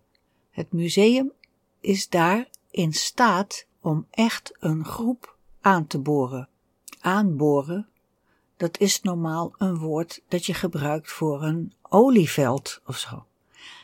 Het 0.51 0.71
museum 0.71 1.31
is 1.79 2.09
daar 2.09 2.47
in 2.71 2.93
staat 2.93 3.65
om 3.85 4.07
echt 4.11 4.51
een 4.59 4.85
groep 4.85 5.37
aan 5.61 5.87
te 5.87 5.99
boren. 5.99 6.49
Aanboren, 6.99 7.87
dat 8.57 8.79
is 8.79 9.01
normaal 9.01 9.53
een 9.57 9.77
woord 9.77 10.21
dat 10.27 10.45
je 10.45 10.53
gebruikt 10.53 11.11
voor 11.11 11.43
een 11.43 11.73
olieveld 11.81 12.81
of 12.85 12.97
zo. 12.97 13.25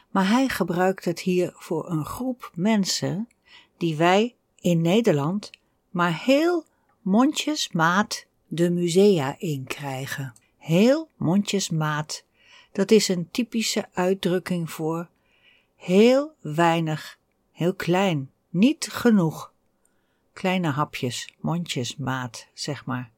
Maar 0.09 0.27
hij 0.27 0.47
gebruikt 0.47 1.05
het 1.05 1.19
hier 1.19 1.51
voor 1.55 1.89
een 1.89 2.05
groep 2.05 2.51
mensen 2.55 3.29
die 3.77 3.95
wij 3.95 4.35
in 4.59 4.81
Nederland 4.81 5.49
maar 5.89 6.23
heel 6.23 6.65
mondjesmaat 7.01 8.25
de 8.47 8.69
musea 8.69 9.35
inkrijgen. 9.37 10.33
Heel 10.57 11.09
mondjesmaat, 11.15 12.23
dat 12.71 12.91
is 12.91 13.07
een 13.07 13.31
typische 13.31 13.87
uitdrukking 13.93 14.71
voor 14.71 15.09
heel 15.75 16.33
weinig, 16.39 17.17
heel 17.51 17.73
klein, 17.73 18.31
niet 18.49 18.87
genoeg. 18.91 19.50
Kleine 20.33 20.69
hapjes, 20.69 21.33
mondjesmaat, 21.39 22.47
zeg 22.53 22.85
maar. 22.85 23.09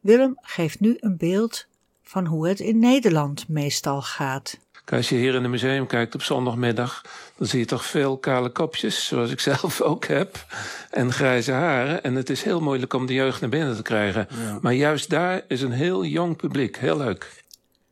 Willem 0.00 0.38
geeft 0.40 0.80
nu 0.80 0.96
een 1.00 1.16
beeld 1.16 1.66
van 2.02 2.26
hoe 2.26 2.48
het 2.48 2.60
in 2.60 2.78
Nederland 2.78 3.48
meestal 3.48 4.02
gaat. 4.02 4.58
Als 4.84 5.08
je 5.08 5.14
hier 5.14 5.34
in 5.34 5.42
het 5.42 5.50
museum 5.50 5.86
kijkt 5.86 6.14
op 6.14 6.22
zondagmiddag, 6.22 7.02
dan 7.36 7.46
zie 7.46 7.58
je 7.58 7.64
toch 7.64 7.84
veel 7.84 8.18
kale 8.18 8.50
kopjes, 8.50 9.06
zoals 9.06 9.30
ik 9.30 9.40
zelf 9.50 9.80
ook 9.80 10.04
heb, 10.04 10.46
en 10.90 11.12
grijze 11.12 11.52
haren. 11.52 12.02
En 12.02 12.14
het 12.14 12.30
is 12.30 12.42
heel 12.42 12.60
moeilijk 12.60 12.92
om 12.92 13.06
de 13.06 13.12
jeugd 13.12 13.40
naar 13.40 13.50
binnen 13.50 13.76
te 13.76 13.82
krijgen. 13.82 14.28
Maar 14.60 14.72
juist 14.72 15.10
daar 15.10 15.44
is 15.48 15.62
een 15.62 15.72
heel 15.72 16.04
jong 16.04 16.36
publiek, 16.36 16.76
heel 16.76 16.96
leuk. 16.96 17.42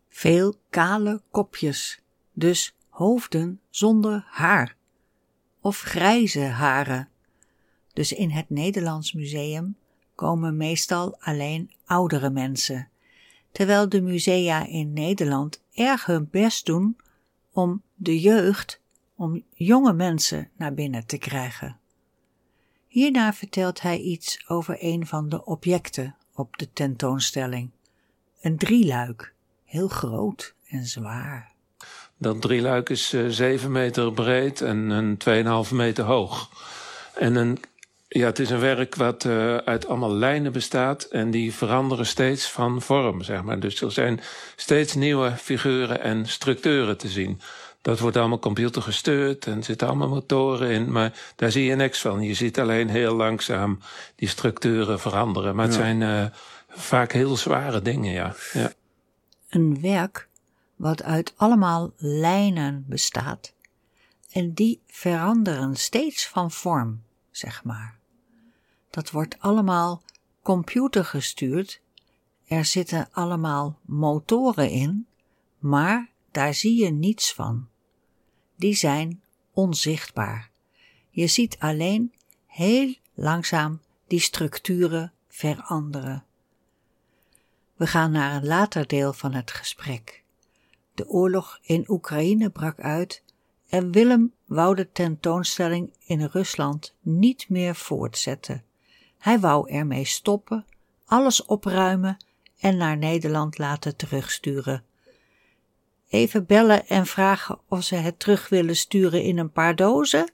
Veel 0.09 0.55
kale 0.71 1.21
kopjes, 1.31 2.01
dus 2.33 2.75
hoofden 2.89 3.61
zonder 3.71 4.25
haar. 4.29 4.75
Of 5.61 5.81
grijze 5.81 6.41
haren. 6.41 7.09
Dus 7.93 8.13
in 8.13 8.31
het 8.31 8.51
Nederlands 8.51 9.13
Museum 9.13 9.77
komen 10.15 10.57
meestal 10.57 11.17
alleen 11.21 11.71
oudere 11.85 12.31
mensen 12.31 12.91
terwijl 13.53 13.89
de 13.89 14.01
musea 14.01 14.67
in 14.67 14.93
Nederland 14.93 15.63
erg 15.75 16.07
hun 16.07 16.29
best 16.31 16.67
doen 16.67 16.97
om 17.53 17.83
de 17.95 18.21
jeugd, 18.21 18.81
om 19.17 19.45
jonge 19.53 19.93
mensen 19.93 20.51
naar 20.57 20.75
binnen 20.75 21.07
te 21.07 21.19
krijgen. 21.19 21.79
Hierna 22.87 23.33
vertelt 23.33 23.81
hij 23.81 23.99
iets 23.99 24.45
over 24.49 24.77
een 24.81 25.07
van 25.07 25.29
de 25.29 25.45
objecten 25.45 26.17
op 26.35 26.59
de 26.59 26.73
tentoonstelling. 26.73 27.71
Een 28.41 28.57
drieluik, 28.57 29.35
heel 29.65 29.89
groot 29.89 30.55
en 30.69 30.87
zwaar. 30.87 31.53
Dat 32.17 32.41
drieluik 32.41 32.89
is 32.89 33.13
uh, 33.13 33.29
7 33.29 33.73
meter 33.73 34.13
breed 34.13 34.61
en 34.61 34.91
een 34.91 35.67
2,5 35.67 35.75
meter 35.75 36.05
hoog. 36.05 36.51
En 37.15 37.35
een 37.35 37.59
ja, 38.13 38.27
het 38.27 38.39
is 38.39 38.51
een 38.51 38.61
werk 38.61 38.95
wat 38.95 39.25
uh, 39.25 39.57
uit 39.57 39.87
allemaal 39.87 40.15
lijnen 40.15 40.53
bestaat 40.53 41.03
en 41.03 41.31
die 41.31 41.55
veranderen 41.55 42.07
steeds 42.07 42.51
van 42.51 42.83
vorm, 42.83 43.23
zeg 43.23 43.43
maar. 43.43 43.61
Dus 43.61 43.81
er 43.81 43.93
zijn 43.93 44.21
steeds 44.57 44.95
nieuwe 44.95 45.31
figuren 45.37 46.01
en 46.01 46.27
structuren 46.27 46.99
te 46.99 47.09
zien. 47.09 47.41
Dat 47.81 47.99
wordt 47.99 48.17
allemaal 48.17 48.39
computergestuurd 48.39 49.47
en 49.47 49.57
er 49.57 49.65
zitten 49.65 49.89
allemaal 49.89 50.09
motoren 50.09 50.71
in, 50.71 50.93
maar 50.93 51.13
daar 51.37 51.51
zie 51.51 51.65
je 51.65 51.75
niks 51.75 52.01
van. 52.01 52.23
Je 52.23 52.35
ziet 52.35 52.61
alleen 52.61 52.89
heel 52.89 53.15
langzaam 53.15 53.79
die 54.15 54.29
structuren 54.29 55.01
veranderen. 55.01 55.55
Maar 55.55 55.65
het 55.65 55.75
zijn 55.75 56.01
uh, 56.01 56.25
vaak 56.69 57.13
heel 57.13 57.37
zware 57.37 57.83
dingen, 57.83 58.13
ja. 58.13 58.35
ja. 58.53 58.73
Een 59.49 59.81
werk 59.81 60.29
wat 60.77 61.03
uit 61.03 61.33
allemaal 61.37 61.93
lijnen 61.97 62.85
bestaat 62.89 63.53
en 64.33 64.53
die 64.53 64.83
veranderen 64.87 65.77
steeds 65.77 66.29
van 66.29 66.51
vorm, 66.51 67.03
zeg 67.31 67.65
maar. 67.65 68.01
Dat 68.93 69.11
wordt 69.11 69.37
allemaal 69.39 70.03
computergestuurd. 70.43 71.81
Er 72.47 72.65
zitten 72.65 73.09
allemaal 73.13 73.79
motoren 73.83 74.71
in, 74.71 75.07
maar 75.59 76.11
daar 76.31 76.55
zie 76.55 76.85
je 76.85 76.91
niets 76.91 77.35
van. 77.35 77.69
Die 78.57 78.75
zijn 78.75 79.23
onzichtbaar. 79.53 80.51
Je 81.11 81.27
ziet 81.27 81.57
alleen 81.59 82.13
heel 82.47 82.95
langzaam 83.15 83.81
die 84.07 84.21
structuren 84.21 85.13
veranderen. 85.29 86.25
We 87.77 87.87
gaan 87.87 88.11
naar 88.11 88.35
een 88.35 88.47
later 88.47 88.87
deel 88.87 89.13
van 89.13 89.33
het 89.33 89.51
gesprek. 89.51 90.23
De 90.95 91.09
oorlog 91.09 91.59
in 91.63 91.85
Oekraïne 91.89 92.51
brak 92.51 92.81
uit 92.81 93.23
en 93.69 93.93
Willem 93.93 94.33
wou 94.45 94.75
de 94.75 94.93
tentoonstelling 94.93 95.93
in 96.05 96.25
Rusland 96.25 96.95
niet 97.01 97.49
meer 97.49 97.75
voortzetten. 97.75 98.65
Hij 99.23 99.41
wou 99.41 99.71
ermee 99.71 100.05
stoppen, 100.05 100.65
alles 101.07 101.45
opruimen 101.45 102.17
en 102.61 102.77
naar 102.77 102.97
Nederland 102.97 103.59
laten 103.59 103.97
terugsturen. 103.97 104.85
Even 106.09 106.47
bellen 106.47 106.87
en 106.87 107.07
vragen 107.07 107.59
of 107.69 107.85
ze 107.85 107.95
het 107.95 108.19
terug 108.19 108.49
willen 108.49 108.77
sturen 108.77 109.23
in 109.23 109.39
een 109.39 109.53
paar 109.53 109.77
dozen? 109.77 110.31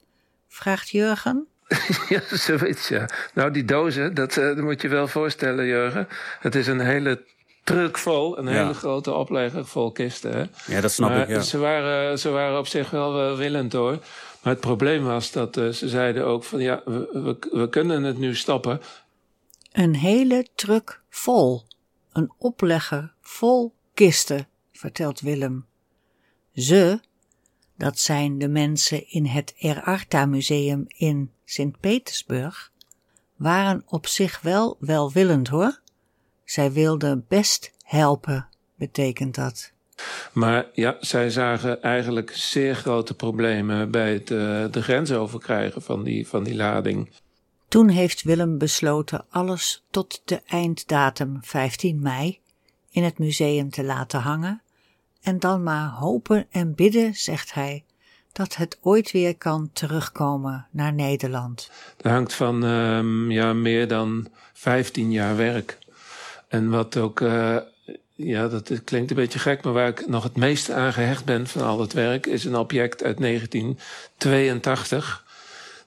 vraagt 0.49 0.89
Jurgen. 0.89 1.47
Ja, 2.09 2.20
zoiets 2.30 2.89
ja. 2.89 3.09
Nou, 3.34 3.51
die 3.51 3.64
dozen, 3.64 4.14
dat, 4.14 4.36
uh, 4.36 4.47
dat 4.47 4.64
moet 4.64 4.82
je 4.82 4.89
wel 4.89 5.09
voorstellen, 5.09 5.66
Jurgen. 5.66 6.09
Het 6.41 6.55
is 6.55 6.66
een 6.66 6.80
hele 6.80 7.24
truck 7.64 7.99
vol, 7.99 8.39
een 8.39 8.47
hele 8.47 8.74
grote 8.74 9.12
oplegger 9.12 9.66
vol 9.66 9.93
kisten. 9.93 10.32
Hè? 10.32 10.45
Ja, 10.74 10.80
dat 10.80 10.93
snap 10.93 11.22
ik. 11.22 11.28
Ja. 11.28 11.41
Ze, 11.41 11.59
waren, 11.59 12.18
ze 12.18 12.30
waren 12.30 12.59
op 12.59 12.66
zich 12.66 12.91
wel, 12.91 13.12
wel 13.12 13.36
willend 13.36 13.72
hoor. 13.72 13.99
Maar 14.49 14.57
het 14.57 14.66
probleem 14.66 15.05
was 15.05 15.32
dat 15.32 15.57
uh, 15.57 15.68
ze 15.68 15.88
zeiden 15.88 16.26
ook 16.26 16.44
van 16.44 16.61
ja, 16.61 16.82
we, 16.84 17.36
we, 17.53 17.68
kunnen 17.68 18.03
het 18.03 18.18
nu 18.18 18.34
stoppen. 18.34 18.80
Een 19.72 19.94
hele 19.94 20.46
truck 20.55 21.03
vol. 21.11 21.62
Een 22.12 22.32
oplegger 22.38 23.14
vol 23.20 23.74
kisten, 23.94 24.49
vertelt 24.72 25.20
Willem. 25.20 25.66
Ze, 26.55 27.01
dat 27.76 27.99
zijn 27.99 28.38
de 28.38 28.49
mensen 28.49 29.11
in 29.11 29.26
het 29.26 29.55
Erarta 29.59 30.26
Museum 30.26 30.84
in 30.86 31.30
Sint-Petersburg, 31.44 32.72
waren 33.36 33.82
op 33.86 34.07
zich 34.07 34.40
wel 34.40 34.76
welwillend 34.80 35.49
hoor. 35.49 35.80
Zij 36.44 36.72
wilden 36.72 37.24
best 37.28 37.72
helpen, 37.82 38.49
betekent 38.74 39.34
dat. 39.34 39.72
Maar 40.32 40.66
ja, 40.72 40.96
zij 41.01 41.30
zagen 41.30 41.82
eigenlijk 41.82 42.30
zeer 42.34 42.74
grote 42.74 43.14
problemen 43.14 43.90
bij 43.90 44.12
het 44.12 44.30
uh, 44.30 44.64
de 44.70 44.82
grens 44.82 45.12
overkrijgen 45.12 45.82
van 45.82 46.03
die, 46.03 46.28
van 46.28 46.44
die 46.44 46.55
lading. 46.55 47.11
Toen 47.68 47.88
heeft 47.88 48.22
Willem 48.22 48.59
besloten 48.59 49.24
alles 49.30 49.84
tot 49.90 50.22
de 50.24 50.40
einddatum 50.46 51.38
15 51.40 52.01
mei 52.01 52.38
in 52.90 53.03
het 53.03 53.18
museum 53.18 53.70
te 53.70 53.84
laten 53.84 54.20
hangen 54.20 54.62
en 55.22 55.38
dan 55.38 55.62
maar 55.62 55.88
hopen 55.88 56.46
en 56.51 56.74
bidden, 56.74 57.14
zegt 57.14 57.55
hij, 57.55 57.84
dat 58.32 58.57
het 58.57 58.78
ooit 58.80 59.11
weer 59.11 59.36
kan 59.36 59.70
terugkomen 59.72 60.66
naar 60.70 60.92
Nederland. 60.92 61.70
Er 62.01 62.11
hangt 62.11 62.34
van 62.34 62.62
um, 62.62 63.30
ja, 63.30 63.53
meer 63.53 63.88
dan 63.88 64.28
15 64.53 65.12
jaar 65.12 65.36
werk. 65.36 65.78
En 66.49 66.70
wat 66.70 66.96
ook 66.96 67.20
uh, 67.20 67.57
ja, 68.20 68.48
dat 68.48 68.84
klinkt 68.84 69.10
een 69.10 69.16
beetje 69.16 69.38
gek, 69.38 69.62
maar 69.62 69.72
waar 69.72 69.88
ik 69.88 70.06
nog 70.06 70.22
het 70.22 70.36
meeste 70.36 70.74
aan 70.74 70.92
gehecht 70.92 71.24
ben 71.24 71.46
van 71.46 71.62
al 71.62 71.80
het 71.80 71.92
werk, 71.92 72.26
is 72.26 72.44
een 72.44 72.56
object 72.56 73.02
uit 73.02 73.18
1982. 73.18 75.24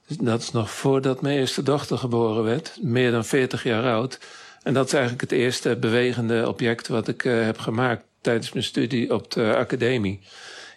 Dus 0.08 0.18
dat 0.18 0.42
is 0.42 0.52
nog 0.52 0.72
voordat 0.72 1.22
mijn 1.22 1.38
eerste 1.38 1.64
dochter 1.64 1.98
geboren 1.98 2.44
werd, 2.44 2.78
meer 2.82 3.12
dan 3.12 3.26
40 3.26 3.64
jaar 3.64 3.94
oud. 3.94 4.20
En 4.64 4.74
dat 4.74 4.86
is 4.86 4.94
eigenlijk 4.94 5.22
het 5.22 5.32
eerste 5.32 5.76
bewegende 5.76 6.48
object 6.48 6.88
wat 6.88 7.08
ik 7.08 7.24
uh, 7.24 7.44
heb 7.44 7.58
gemaakt 7.58 8.04
tijdens 8.22 8.52
mijn 8.52 8.66
studie 8.66 9.14
op 9.14 9.32
de 9.32 9.56
academie. 9.56 10.20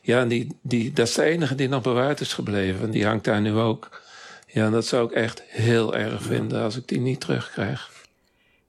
Ja, 0.02 0.20
en 0.20 0.28
die, 0.28 0.58
die, 0.62 0.92
dat 0.92 1.08
is 1.08 1.14
de 1.14 1.22
enige 1.22 1.54
die 1.54 1.68
nog 1.68 1.82
bewaard 1.82 2.20
is 2.20 2.32
gebleven. 2.32 2.84
En 2.84 2.90
die 2.90 3.06
hangt 3.06 3.24
daar 3.24 3.40
nu 3.40 3.52
ook. 3.52 4.02
Ja, 4.46 4.70
dat 4.70 4.86
zou 4.86 5.06
ik 5.06 5.12
echt 5.12 5.42
heel 5.46 5.96
erg 5.96 6.22
vinden 6.22 6.62
als 6.62 6.76
ik 6.76 6.88
die 6.88 7.00
niet 7.00 7.20
terugkrijg. 7.20 7.90